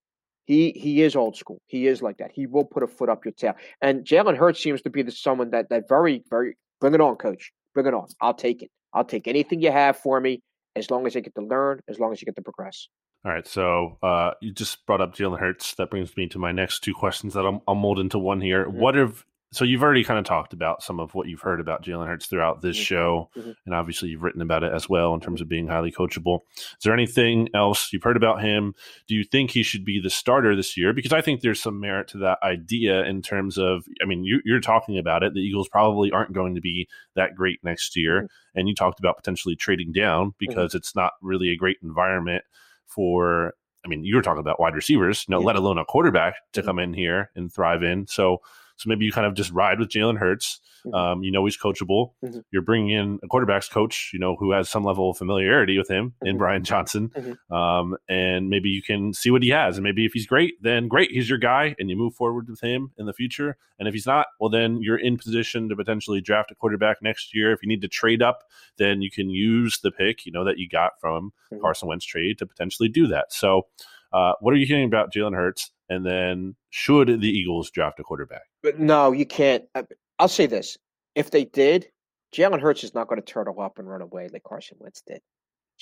[0.44, 1.60] he he is old school.
[1.66, 2.30] He is like that.
[2.32, 3.54] He will put a foot up your tail.
[3.80, 7.16] And Jalen Hurts seems to be the someone that that very very bring it on,
[7.16, 7.52] coach.
[7.74, 8.06] Bring it on.
[8.20, 8.70] I'll take it.
[8.92, 10.42] I'll take anything you have for me
[10.76, 12.88] as long as I get to learn, as long as you get to progress.
[13.24, 15.74] All right, so uh, you just brought up Jalen Hurts.
[15.76, 18.66] That brings me to my next two questions that I'll, I'll mold into one here.
[18.66, 18.78] Mm-hmm.
[18.78, 19.24] What have
[19.54, 22.26] so you've already kind of talked about some of what you've heard about Jalen Hurts
[22.26, 22.82] throughout this mm-hmm.
[22.82, 23.52] show, mm-hmm.
[23.64, 26.40] and obviously you've written about it as well in terms of being highly coachable.
[26.56, 28.74] Is there anything else you've heard about him?
[29.06, 30.92] Do you think he should be the starter this year?
[30.92, 34.40] Because I think there's some merit to that idea in terms of, I mean, you,
[34.54, 35.34] are talking about it.
[35.34, 38.58] The Eagles probably aren't going to be that great next year, mm-hmm.
[38.58, 40.36] and you talked about potentially trading down mm-hmm.
[40.38, 42.44] because it's not really a great environment
[42.86, 45.46] for I mean, you were talking about wide receivers, you know, yeah.
[45.46, 46.66] let alone a quarterback to mm-hmm.
[46.66, 48.06] come in here and thrive in.
[48.06, 48.40] So
[48.76, 50.60] so maybe you kind of just ride with Jalen Hurts.
[50.86, 50.94] Mm-hmm.
[50.94, 52.10] Um, you know he's coachable.
[52.22, 52.40] Mm-hmm.
[52.50, 55.88] You're bringing in a quarterbacks coach, you know, who has some level of familiarity with
[55.88, 56.38] him in mm-hmm.
[56.38, 57.08] Brian Johnson.
[57.08, 57.54] Mm-hmm.
[57.54, 59.76] Um, and maybe you can see what he has.
[59.76, 62.60] And maybe if he's great, then great, he's your guy, and you move forward with
[62.60, 63.56] him in the future.
[63.78, 67.34] And if he's not, well, then you're in position to potentially draft a quarterback next
[67.34, 67.52] year.
[67.52, 68.40] If you need to trade up,
[68.76, 71.62] then you can use the pick, you know, that you got from mm-hmm.
[71.62, 73.32] Carson Wentz trade to potentially do that.
[73.32, 73.68] So
[74.12, 75.70] uh, what are you hearing about Jalen Hurts?
[75.88, 78.42] And then should the Eagles draft a quarterback?
[78.62, 79.64] But no, you can't.
[79.74, 79.82] Uh,
[80.18, 80.78] I'll say this:
[81.14, 81.88] if they did,
[82.34, 85.20] Jalen Hurts is not going to turtle up and run away like Carson Wentz did.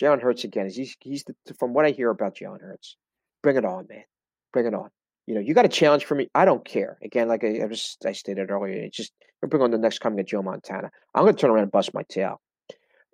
[0.01, 2.97] Jalen Hurts again is he's he's the, from what I hear about Jalen Hurts.
[3.43, 4.05] Bring it on, man.
[4.53, 4.91] Bring it on.
[5.27, 6.29] You know, you got a challenge for me.
[6.35, 6.99] I don't care.
[7.03, 10.21] Again, like I, I just I stated earlier, it's just bring on the next coming
[10.21, 10.91] of Joe Montana.
[11.15, 12.41] I'm going to turn around and bust my tail.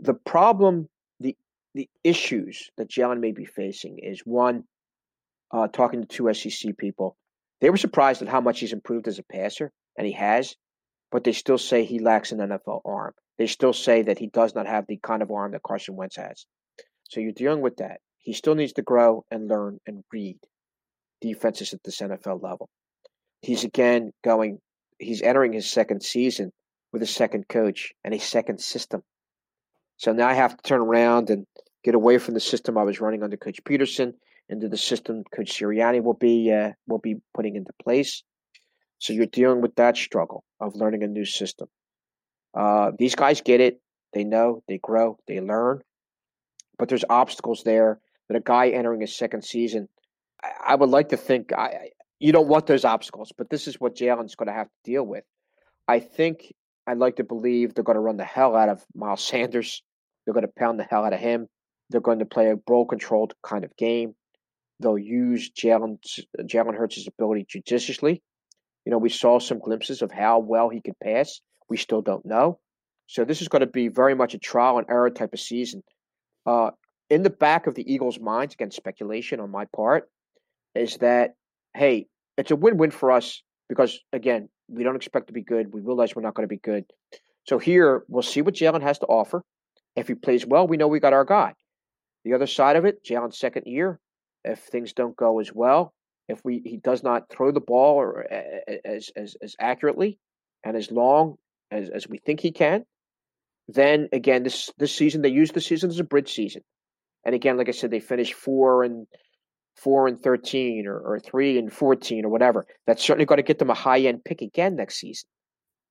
[0.00, 0.88] The problem,
[1.20, 1.36] the
[1.74, 4.64] the issues that Jalen may be facing is one,
[5.50, 7.16] uh, talking to two SEC people,
[7.60, 10.54] they were surprised at how much he's improved as a passer, and he has,
[11.10, 13.14] but they still say he lacks an NFL arm.
[13.38, 16.16] They still say that he does not have the kind of arm that Carson Wentz
[16.16, 16.46] has.
[17.08, 18.00] So you're dealing with that.
[18.18, 20.38] He still needs to grow and learn and read
[21.20, 22.68] defenses at this NFL level.
[23.40, 24.58] He's again going,
[24.98, 26.52] he's entering his second season
[26.92, 29.02] with a second coach and a second system.
[29.96, 31.46] So now I have to turn around and
[31.84, 34.14] get away from the system I was running under Coach Pederson
[34.48, 38.22] into the system Coach Sirianni will be uh, will be putting into place.
[38.98, 41.68] So you're dealing with that struggle of learning a new system.
[42.54, 43.80] Uh, these guys get it.
[44.12, 44.62] They know.
[44.66, 45.18] They grow.
[45.28, 45.80] They learn.
[46.78, 49.88] But there's obstacles there that a guy entering his second season.
[50.42, 53.80] I, I would like to think I, you don't want those obstacles, but this is
[53.80, 55.24] what Jalen's going to have to deal with.
[55.86, 56.52] I think
[56.86, 59.82] I'd like to believe they're going to run the hell out of Miles Sanders.
[60.24, 61.46] They're going to pound the hell out of him.
[61.90, 64.14] They're going to play a ball controlled kind of game.
[64.80, 65.98] They'll use Jalen
[66.42, 68.22] Jalen Hurts' ability judiciously.
[68.84, 71.40] You know, we saw some glimpses of how well he could pass.
[71.68, 72.60] We still don't know.
[73.06, 75.82] So this is going to be very much a trial and error type of season.
[76.46, 76.70] Uh,
[77.10, 80.08] in the back of the Eagles' minds, again, speculation on my part,
[80.74, 81.34] is that
[81.74, 82.06] hey,
[82.36, 85.72] it's a win-win for us because again, we don't expect to be good.
[85.72, 86.84] We realize we're not going to be good.
[87.46, 89.42] So here, we'll see what Jalen has to offer.
[89.96, 91.54] If he plays well, we know we got our guy.
[92.24, 93.98] The other side of it, Jalen's second year,
[94.44, 95.92] if things don't go as well,
[96.28, 98.26] if we he does not throw the ball or,
[98.84, 100.18] as, as as accurately
[100.64, 101.36] and as long
[101.70, 102.84] as, as we think he can,
[103.68, 106.62] then again this this season they use the season as a bridge season.
[107.24, 109.06] And again, like I said, they finished four and
[109.76, 112.66] four and thirteen or, or three and fourteen or whatever.
[112.86, 115.28] That's certainly going to get them a high end pick again next season.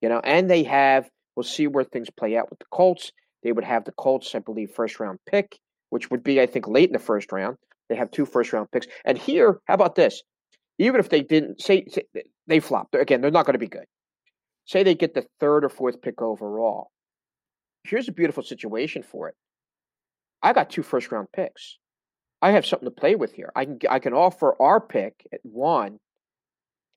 [0.02, 3.12] You know, and they have we'll see where things play out with the Colts.
[3.44, 6.68] They would have the Colts, I believe, first round pick, which would be, I think,
[6.68, 7.58] late in the first round.
[7.90, 8.88] They have two first round picks.
[9.06, 10.24] And here, how about this?
[10.80, 12.04] Even if they didn't say, say
[12.48, 13.86] they flopped again, they're not going to be good.
[14.66, 16.92] Say they get the third or fourth pick overall.
[17.84, 19.36] Here's a beautiful situation for it.
[20.44, 21.78] I got two first round picks.
[22.42, 23.52] I have something to play with here.
[23.56, 26.00] I can I can offer our pick at one,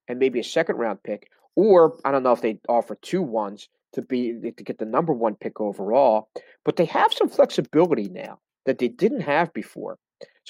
[0.08, 3.68] and maybe a second round pick, or I don't know if they offer two ones
[3.94, 6.28] to be to get the number one pick overall.
[6.64, 9.96] But they have some flexibility now that they didn't have before.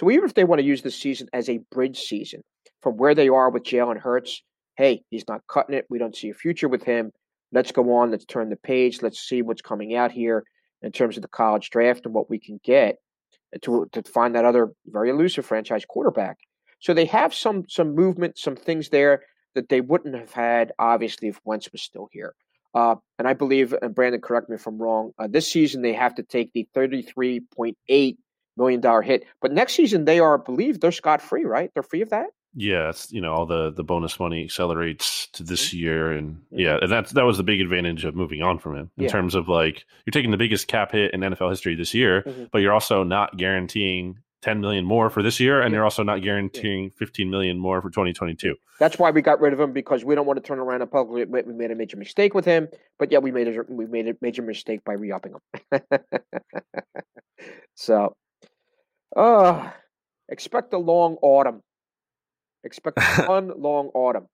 [0.00, 2.42] So even if they want to use this season as a bridge season
[2.80, 4.42] from where they are with Jalen Hurts,
[4.78, 5.84] hey, he's not cutting it.
[5.90, 7.12] We don't see a future with him.
[7.52, 8.10] Let's go on.
[8.10, 9.02] Let's turn the page.
[9.02, 10.44] Let's see what's coming out here
[10.80, 12.96] in terms of the college draft and what we can get
[13.60, 16.38] to to find that other very elusive franchise quarterback.
[16.78, 19.24] So they have some some movement, some things there
[19.54, 22.34] that they wouldn't have had obviously if Wentz was still here.
[22.72, 25.12] Uh, and I believe, and Brandon, correct me if I'm wrong.
[25.18, 28.16] Uh, this season they have to take the 33.8
[28.56, 29.24] million dollar hit.
[29.40, 31.70] But next season they are, I believe, they're scot free, right?
[31.74, 32.26] They're free of that.
[32.54, 35.78] Yeah, it's you know all the the bonus money accelerates to this mm-hmm.
[35.78, 36.58] year, and mm-hmm.
[36.58, 39.10] yeah, and that's that was the big advantage of moving on from him in yeah.
[39.10, 42.44] terms of like you're taking the biggest cap hit in NFL history this year, mm-hmm.
[42.50, 45.76] but you're also not guaranteeing 10 million more for this year and yeah.
[45.76, 46.90] you're also not guaranteeing yeah.
[46.98, 50.26] 15 million more for 2022 that's why we got rid of him because we don't
[50.26, 53.18] want to turn around and publicly we made a major mistake with him but yeah
[53.18, 55.34] we made a we made a major mistake by re-upping
[55.70, 55.80] him
[57.74, 58.16] so
[59.16, 59.70] uh
[60.28, 61.62] expect a long autumn
[62.64, 64.26] expect one long autumn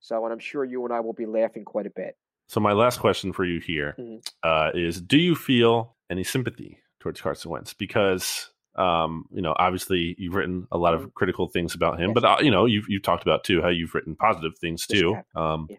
[0.00, 2.16] so and i'm sure you and i will be laughing quite a bit
[2.50, 4.16] so my last question for you here mm-hmm.
[4.42, 7.74] uh, is: Do you feel any sympathy towards Carson Wentz?
[7.74, 11.10] Because um, you know, obviously you've written a lot of mm-hmm.
[11.14, 12.14] critical things about him, yes.
[12.14, 15.16] but uh, you know, you've you've talked about too how you've written positive things too.
[15.36, 15.76] Um, yeah.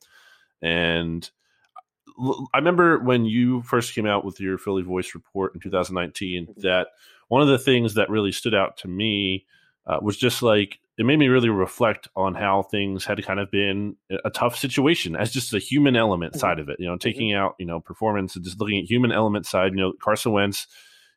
[0.62, 1.30] and
[2.54, 6.62] I remember when you first came out with your Philly Voice report in 2019 mm-hmm.
[6.62, 6.88] that
[7.32, 9.46] one of the things that really stood out to me
[9.88, 13.50] uh, was just like it made me really reflect on how things had kind of
[13.50, 16.42] been a tough situation as just a human element mm-hmm.
[16.42, 16.76] side of it.
[16.78, 17.08] You know, mm-hmm.
[17.08, 19.72] taking out you know performance and just looking at human element side.
[19.72, 20.68] You know, Carson Wentz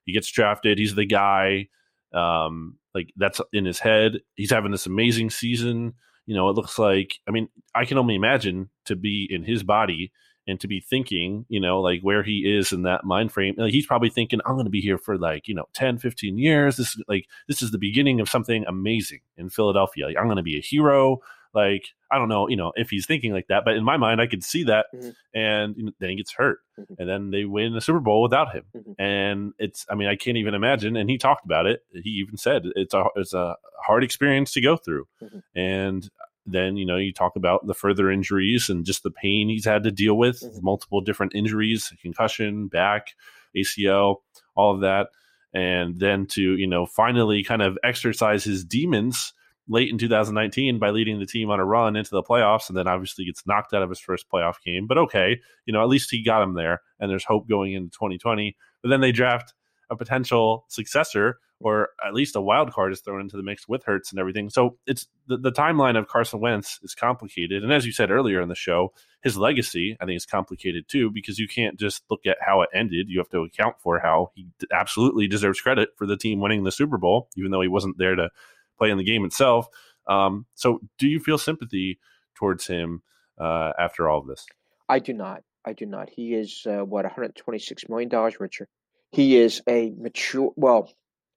[0.04, 0.78] he gets drafted.
[0.78, 1.66] He's the guy.
[2.12, 4.20] Um, like that's in his head.
[4.36, 5.94] He's having this amazing season.
[6.26, 7.18] You know, it looks like.
[7.26, 10.12] I mean, I can only imagine to be in his body
[10.46, 13.54] and to be thinking, you know, like where he is in that mind frame.
[13.56, 16.38] Like, he's probably thinking, I'm going to be here for like, you know, 10, 15
[16.38, 16.76] years.
[16.76, 20.06] This is like, this is the beginning of something amazing in Philadelphia.
[20.06, 21.20] Like, I'm going to be a hero.
[21.54, 24.20] Like, I don't know, you know, if he's thinking like that, but in my mind,
[24.20, 24.86] I could see that.
[24.92, 25.10] Mm-hmm.
[25.34, 26.94] And you know, then he gets hurt, mm-hmm.
[26.98, 28.64] and then they win the Super Bowl without him.
[28.76, 29.00] Mm-hmm.
[29.00, 30.96] And it's, I mean, I can't even imagine.
[30.96, 31.80] And he talked about it.
[31.92, 33.54] He even said it's a it's a
[33.86, 35.06] hard experience to go through.
[35.22, 35.38] Mm-hmm.
[35.54, 36.10] And
[36.46, 39.84] then you know you talk about the further injuries and just the pain he's had
[39.84, 40.64] to deal with, mm-hmm.
[40.64, 43.14] multiple different injuries, concussion, back,
[43.56, 44.16] ACL,
[44.54, 45.08] all of that.
[45.52, 49.32] And then to you know finally kind of exercise his demons
[49.68, 52.86] late in 2019 by leading the team on a run into the playoffs and then
[52.86, 54.86] obviously gets knocked out of his first playoff game.
[54.86, 57.90] But okay, you know, at least he got him there and there's hope going into
[57.90, 58.56] 2020.
[58.82, 59.54] But then they draft
[59.90, 63.84] a potential successor or at least a wild card is thrown into the mix with
[63.84, 64.50] Hurts and everything.
[64.50, 67.62] So it's the, the timeline of Carson Wentz is complicated.
[67.62, 68.92] And as you said earlier in the show,
[69.22, 72.68] his legacy, I think, is complicated too, because you can't just look at how it
[72.74, 73.08] ended.
[73.08, 76.70] You have to account for how he absolutely deserves credit for the team winning the
[76.70, 78.28] Super Bowl, even though he wasn't there to
[78.76, 79.66] play in the game itself.
[80.06, 81.98] Um, so, do you feel sympathy
[82.34, 83.00] towards him
[83.40, 84.44] uh, after all of this?
[84.86, 85.42] I do not.
[85.64, 86.10] I do not.
[86.10, 88.68] He is uh, what 126 million dollars richer.
[89.12, 90.50] He is a mature.
[90.56, 90.92] Well,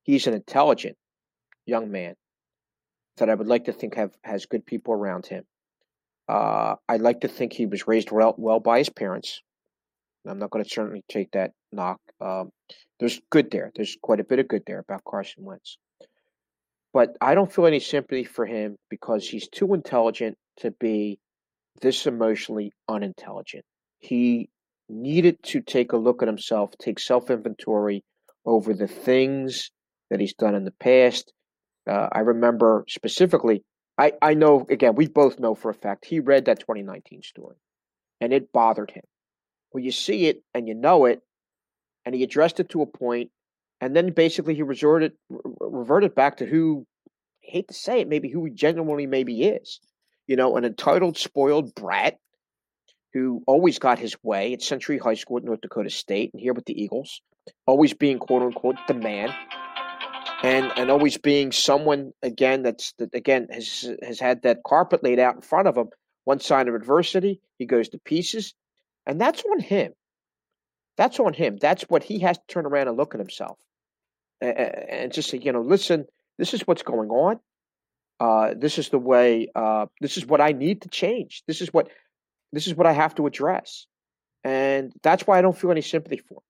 [0.08, 0.98] he's an intelligent
[1.68, 2.16] young man
[3.18, 5.44] that I would like to think have has good people around him.
[6.28, 9.42] Uh, I'd like to think he was raised well, well by his parents.
[10.28, 12.00] I'm not going to certainly take that knock.
[12.20, 12.50] Um,
[13.00, 13.72] there's good there.
[13.76, 15.78] There's quite a bit of good there about Carson Wentz.
[16.94, 21.20] But I don't feel any sympathy for him because he's too intelligent to be
[21.82, 23.64] this emotionally unintelligent.
[24.00, 24.50] He
[24.90, 28.04] needed to take a look at himself, take self inventory
[28.46, 29.70] over the things
[30.10, 31.34] that he's done in the past.
[31.90, 33.64] Uh, I remember specifically,
[33.98, 37.56] I, I know, again, we both know for a fact, he read that 2019 story
[38.22, 39.04] and it bothered him.
[39.72, 41.22] Well, you see it and you know it,
[42.06, 43.32] and he addressed it to a point
[43.82, 45.14] and then basically he resorted
[45.60, 46.86] reverted back to who
[47.44, 49.80] I hate to say it, maybe who he genuinely maybe is.
[50.26, 52.18] You know, an entitled, spoiled brat
[53.14, 56.54] who always got his way at Century High School at North Dakota State and here
[56.54, 57.22] with the Eagles,
[57.66, 59.34] always being quote unquote the man.
[60.44, 65.20] And and always being someone again that's that again has has had that carpet laid
[65.20, 65.90] out in front of him.
[66.26, 68.54] One sign of adversity, he goes to pieces.
[69.06, 69.94] And that's on him.
[70.98, 71.58] That's on him.
[71.62, 73.58] That's what he has to turn around and look at himself
[74.42, 76.06] and just say, you know, listen,
[76.38, 77.40] this is what's going on.
[78.20, 79.48] Uh, this is the way.
[79.56, 81.44] Uh, this is what I need to change.
[81.48, 81.90] This is what.
[82.54, 83.88] This is what I have to address,
[84.44, 86.47] and that's why I don't feel any sympathy for him.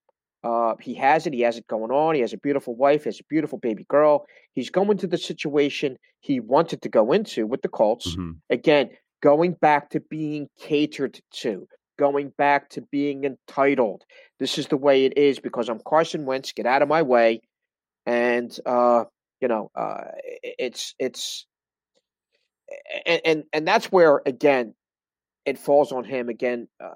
[0.47, 1.33] Uh, he has it.
[1.33, 2.15] He has it going on.
[2.15, 3.03] He has a beautiful wife.
[3.03, 4.25] He has a beautiful baby girl.
[4.53, 8.11] He's going to the situation he wanted to go into with the Colts.
[8.11, 8.31] Mm-hmm.
[8.49, 8.89] Again,
[9.21, 11.67] going back to being catered to,
[11.99, 14.03] going back to being entitled.
[14.39, 16.53] This is the way it is because I'm Carson Wentz.
[16.53, 17.41] Get out of my way
[18.07, 19.03] and uh,
[19.41, 20.05] you know, uh,
[20.41, 21.45] it's it's
[23.05, 24.73] and, and and that's where again
[25.45, 26.67] it falls on him again.
[26.83, 26.93] Uh,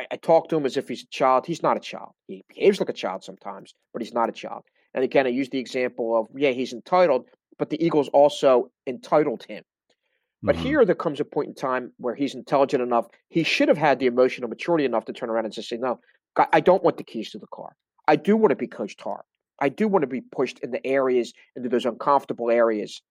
[0.00, 1.46] I, I talk to him as if he's a child.
[1.46, 2.12] He's not a child.
[2.26, 4.64] He behaves like a child sometimes, but he's not a child.
[4.94, 7.26] And again, I use the example of yeah, he's entitled,
[7.58, 9.62] but the Eagles also entitled him.
[10.42, 10.64] But mm-hmm.
[10.64, 13.06] here there comes a point in time where he's intelligent enough.
[13.28, 16.00] He should have had the emotional maturity enough to turn around and just say, "No,
[16.52, 17.76] I don't want the keys to the car.
[18.08, 19.22] I do want to be Coach Tartt.
[19.60, 23.02] I do want to be pushed in the areas into those uncomfortable areas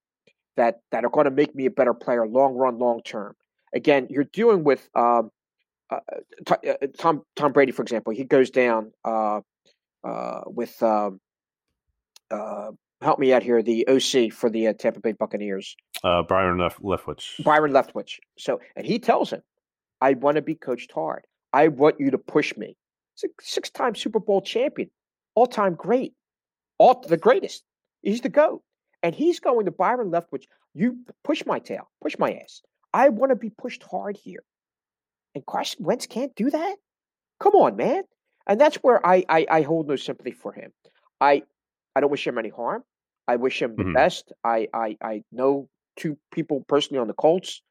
[0.57, 3.35] that that are going to make me a better player long run, long term.
[3.75, 5.29] Again, you're dealing with um,
[5.89, 5.99] uh,
[6.47, 8.13] uh, uh, Tom Tom Brady, for example.
[8.13, 9.41] He goes down uh,
[10.03, 11.19] uh, with um,
[12.31, 12.71] uh,
[13.01, 17.43] help me out here, the OC for the Tampa Bay Buccaneers, Byron Lef- Leftwich.
[17.43, 18.19] Byron Leftwich.
[18.37, 19.41] So, and he tells him,
[20.01, 21.25] "I want to be coached hard.
[21.53, 22.75] I want you to push me."
[23.15, 24.89] He's a six-time Super Bowl champion,
[25.35, 26.13] all-time great,
[26.77, 27.63] all the greatest.
[28.01, 28.63] He's the goat.
[29.01, 32.61] And he's going to Byron Leftwich, you push my tail, push my ass.
[32.93, 34.43] I want to be pushed hard here.
[35.35, 36.75] And Carson Wentz can't do that?
[37.39, 38.03] Come on, man.
[38.47, 40.71] And that's where I, I, I hold no sympathy for him.
[41.21, 41.43] I
[41.95, 42.83] I don't wish him any harm.
[43.27, 43.93] I wish him the mm-hmm.
[43.93, 44.31] best.
[44.43, 47.61] I, I I know two people personally on the Colts,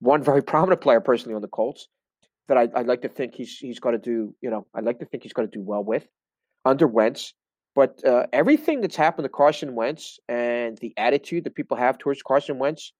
[0.00, 1.88] one very prominent player personally on the Colts
[2.48, 4.98] that I, I'd like to think he's he's got to do, you know, I'd like
[5.00, 6.06] to think he's going to do well with
[6.64, 7.34] under Wentz.
[7.74, 12.22] But uh, everything that's happened to Carson Wentz and the attitude that people have towards
[12.22, 12.92] Carson Wentz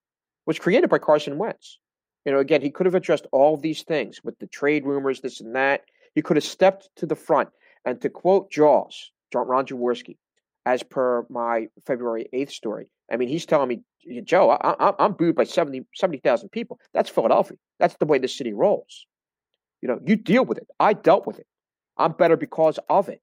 [0.46, 1.78] was created by Carson Wentz.
[2.24, 5.40] You know, again, he could have addressed all these things with the trade rumors, this
[5.40, 5.82] and that.
[6.14, 7.48] He could have stepped to the front.
[7.84, 10.16] And to quote Jaws, John Ron Jaworski,
[10.66, 15.36] as per my February 8th story, I mean, he's telling me, Joe, I, am booed
[15.36, 16.78] by 70 70,000 people.
[16.92, 17.56] That's Philadelphia.
[17.78, 19.06] That's the way the city rolls.
[19.80, 20.66] You know, you deal with it.
[20.78, 21.46] I dealt with it.
[21.96, 23.20] I'm better because of it.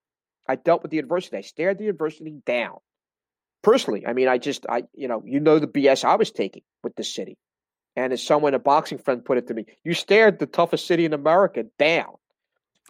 [0.48, 1.38] I dealt with the adversity.
[1.38, 2.78] I stared the adversity down.
[3.64, 6.62] Personally, I mean, I just, I, you know, you know the BS I was taking
[6.84, 7.38] with the city.
[7.96, 11.06] And as someone, a boxing friend put it to me, you stared the toughest city
[11.06, 12.16] in America down.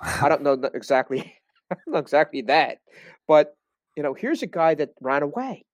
[0.02, 1.36] I don't know exactly,
[1.72, 2.80] I don't know exactly that,
[3.28, 3.56] but
[3.96, 5.66] you know, here's a guy that ran away.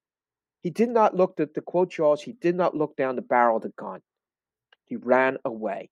[0.61, 2.21] He did not look at the quote Jaws.
[2.21, 4.01] He did not look down the barrel of the gun.
[4.85, 5.89] He ran away.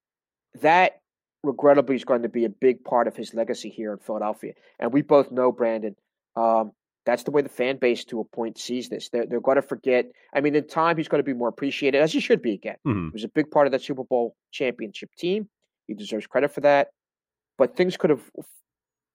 [0.61, 0.99] That
[1.43, 4.53] regrettably is going to be a big part of his legacy here in Philadelphia.
[4.77, 5.95] And we both know, Brandon,
[6.35, 6.73] um,
[7.09, 9.09] that's the way the fan base to a point sees this.
[9.09, 10.05] They're, they're going to forget.
[10.33, 12.75] I mean, in time, he's going to be more appreciated, as he should be again.
[12.87, 13.07] Mm-hmm.
[13.07, 15.49] He was a big part of that Super Bowl championship team.
[15.87, 16.89] He deserves credit for that.
[17.57, 18.21] But things could have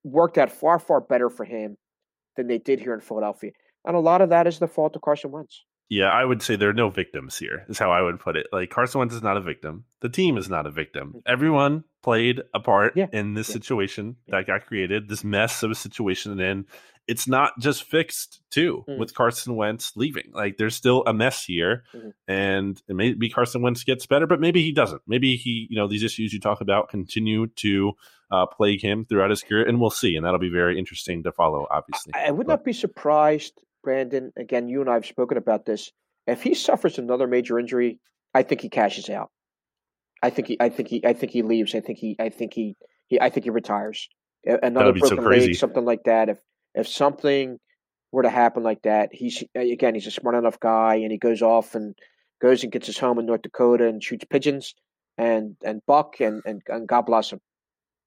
[0.02, 1.76] worked out far, far better for him
[2.36, 3.52] than they did here in Philadelphia.
[3.84, 5.62] And a lot of that is the fault of Carson Wentz.
[5.90, 8.46] Yeah, I would say there are no victims here, is how I would put it.
[8.52, 9.84] Like Carson Wentz is not a victim.
[10.00, 11.12] The team is not a victim.
[11.16, 11.22] Mm.
[11.26, 13.06] Everyone played a part yeah.
[13.12, 13.52] in this yeah.
[13.52, 14.38] situation yeah.
[14.38, 16.32] that got created, this mess of a situation.
[16.32, 16.64] And
[17.06, 18.98] it's not just fixed too mm.
[18.98, 20.30] with Carson Wentz leaving.
[20.32, 21.84] Like there's still a mess here.
[21.94, 22.08] Mm-hmm.
[22.28, 25.02] And maybe Carson Wentz gets better, but maybe he doesn't.
[25.06, 27.92] Maybe he, you know, these issues you talk about continue to
[28.30, 30.16] uh, plague him throughout his career, and we'll see.
[30.16, 32.14] And that'll be very interesting to follow, obviously.
[32.14, 35.66] I, I would but, not be surprised Brandon, again, you and I have spoken about
[35.66, 35.92] this.
[36.26, 38.00] If he suffers another major injury,
[38.32, 39.30] I think he cashes out.
[40.22, 41.74] I think he, I think he, I think he leaves.
[41.74, 42.76] I think he, I think he,
[43.06, 44.08] he I think he retires.
[44.46, 46.30] Another broken so leg, something like that.
[46.30, 46.38] If
[46.74, 47.58] if something
[48.12, 51.42] were to happen like that, he's again, he's a smart enough guy, and he goes
[51.42, 51.94] off and
[52.40, 54.74] goes and gets his home in North Dakota and shoots pigeons
[55.18, 57.40] and and buck and and, and God bless him.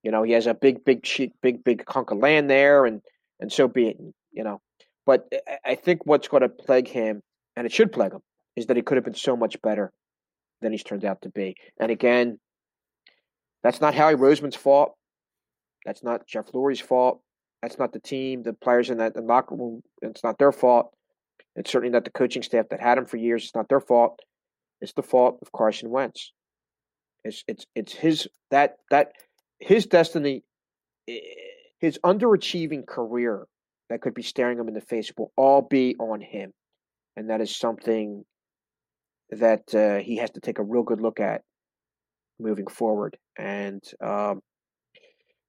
[0.03, 1.05] You know, he has a big, big
[1.41, 3.01] big, big hunk of land there, and
[3.39, 3.97] and so be it.
[4.31, 4.61] You know,
[5.05, 5.31] but
[5.65, 7.21] I think what's going to plague him,
[7.55, 8.21] and it should plague him,
[8.55, 9.91] is that he could have been so much better
[10.61, 11.55] than he's turned out to be.
[11.79, 12.39] And again,
[13.63, 14.93] that's not Howie Roseman's fault.
[15.85, 17.21] That's not Jeff Lurie's fault.
[17.61, 19.81] That's not the team, the players in that the locker room.
[20.01, 20.93] It's not their fault.
[21.55, 23.45] It's certainly not the coaching staff that had him for years.
[23.45, 24.19] It's not their fault.
[24.79, 26.33] It's the fault of Carson Wentz.
[27.23, 29.11] It's it's it's his that that
[29.59, 30.43] his destiny,
[31.79, 33.47] his underachieving career
[33.89, 36.53] that could be staring him in the face will all be on him.
[37.15, 38.23] And that is something
[39.31, 41.41] that uh, he has to take a real good look at
[42.39, 43.17] moving forward.
[43.37, 44.41] And um,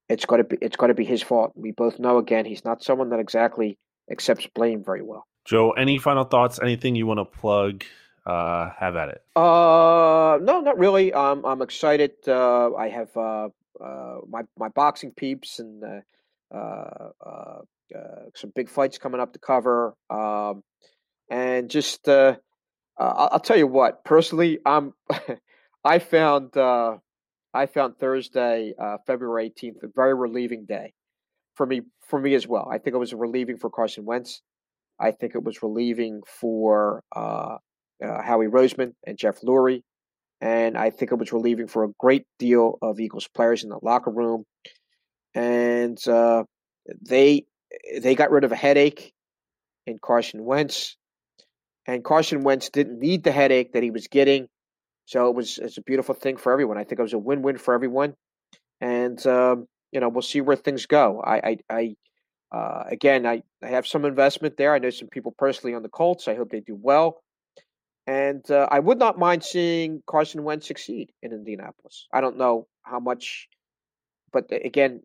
[0.09, 1.53] it's got to be it's got to be his fault.
[1.55, 3.77] We both know again he's not someone that exactly
[4.11, 5.25] accepts blame very well.
[5.45, 6.59] Joe, any final thoughts?
[6.61, 7.83] Anything you want to plug?
[8.25, 9.23] Uh, have at it.
[9.35, 11.13] Uh, no, not really.
[11.13, 12.11] Um, I'm excited.
[12.27, 13.49] Uh, I have uh,
[13.81, 17.61] uh, my my boxing peeps and uh, uh, uh
[17.95, 20.63] uh, some big fights coming up to cover, um,
[21.29, 22.35] and just uh,
[22.99, 24.03] uh, I'll tell you what.
[24.03, 24.93] Personally, I'm
[25.83, 26.97] I found uh,
[27.53, 30.93] I found Thursday, uh, February eighteenth, a very relieving day
[31.55, 32.69] for me for me as well.
[32.71, 34.41] I think it was relieving for Carson Wentz.
[34.99, 37.57] I think it was relieving for uh,
[38.01, 39.83] Howie Roseman and Jeff Lurie.
[40.41, 43.79] And I think it was relieving for a great deal of Eagles players in the
[43.81, 44.45] locker room.
[45.33, 45.97] And
[47.01, 47.45] they
[48.01, 49.13] they got rid of a headache
[49.85, 50.97] in Carson Wentz,
[51.85, 54.47] and Carson Wentz didn't need the headache that he was getting.
[55.09, 56.77] So it was it's a beautiful thing for everyone.
[56.77, 58.13] I think it was a win win for everyone,
[58.79, 61.19] and um, you know we'll see where things go.
[61.25, 61.95] I I I,
[62.51, 64.71] Uh, again, I, I have some investment there.
[64.71, 66.27] I know some people personally on the Colts.
[66.27, 67.23] I hope they do well.
[68.05, 72.07] And uh, I would not mind seeing Carson Wentz succeed in Indianapolis.
[72.13, 73.47] I don't know how much,
[74.31, 75.01] but again,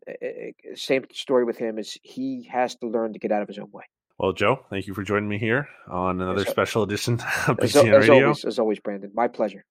[0.75, 3.71] same story with him is he has to learn to get out of his own
[3.71, 3.85] way.
[4.19, 7.13] Well, Joe, thank you for joining me here on another as, special edition
[7.47, 8.23] of BGN as, Radio.
[8.23, 9.65] Always, as always, Brandon, my pleasure.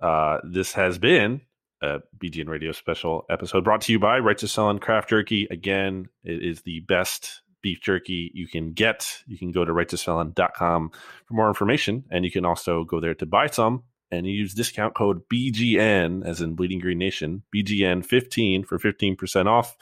[0.00, 1.40] Uh, this has been
[1.82, 5.46] a BGN Radio special episode brought to you by Righteous Felon Craft Jerky.
[5.50, 9.22] Again, it is the best beef jerky you can get.
[9.26, 10.90] You can go to righteousfelon.com
[11.26, 14.94] for more information, and you can also go there to buy some and use discount
[14.94, 19.76] code BGN, as in Bleeding Green Nation, BGN15 for 15% off.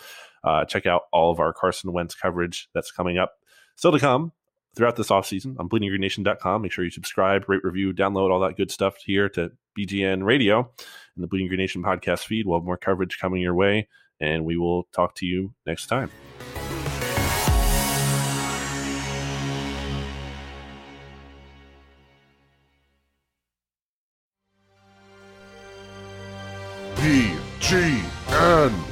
[0.44, 3.34] Uh, check out all of our Carson Wentz coverage that's coming up.
[3.76, 4.32] Still to come
[4.74, 6.62] throughout this offseason on bleedinggreennation.com.
[6.62, 10.70] Make sure you subscribe, rate, review, download all that good stuff here to BGN Radio
[11.16, 12.46] and the Bleeding Green Nation podcast feed.
[12.46, 13.88] We'll have more coverage coming your way,
[14.20, 16.10] and we will talk to you next time.
[26.96, 28.91] BGN.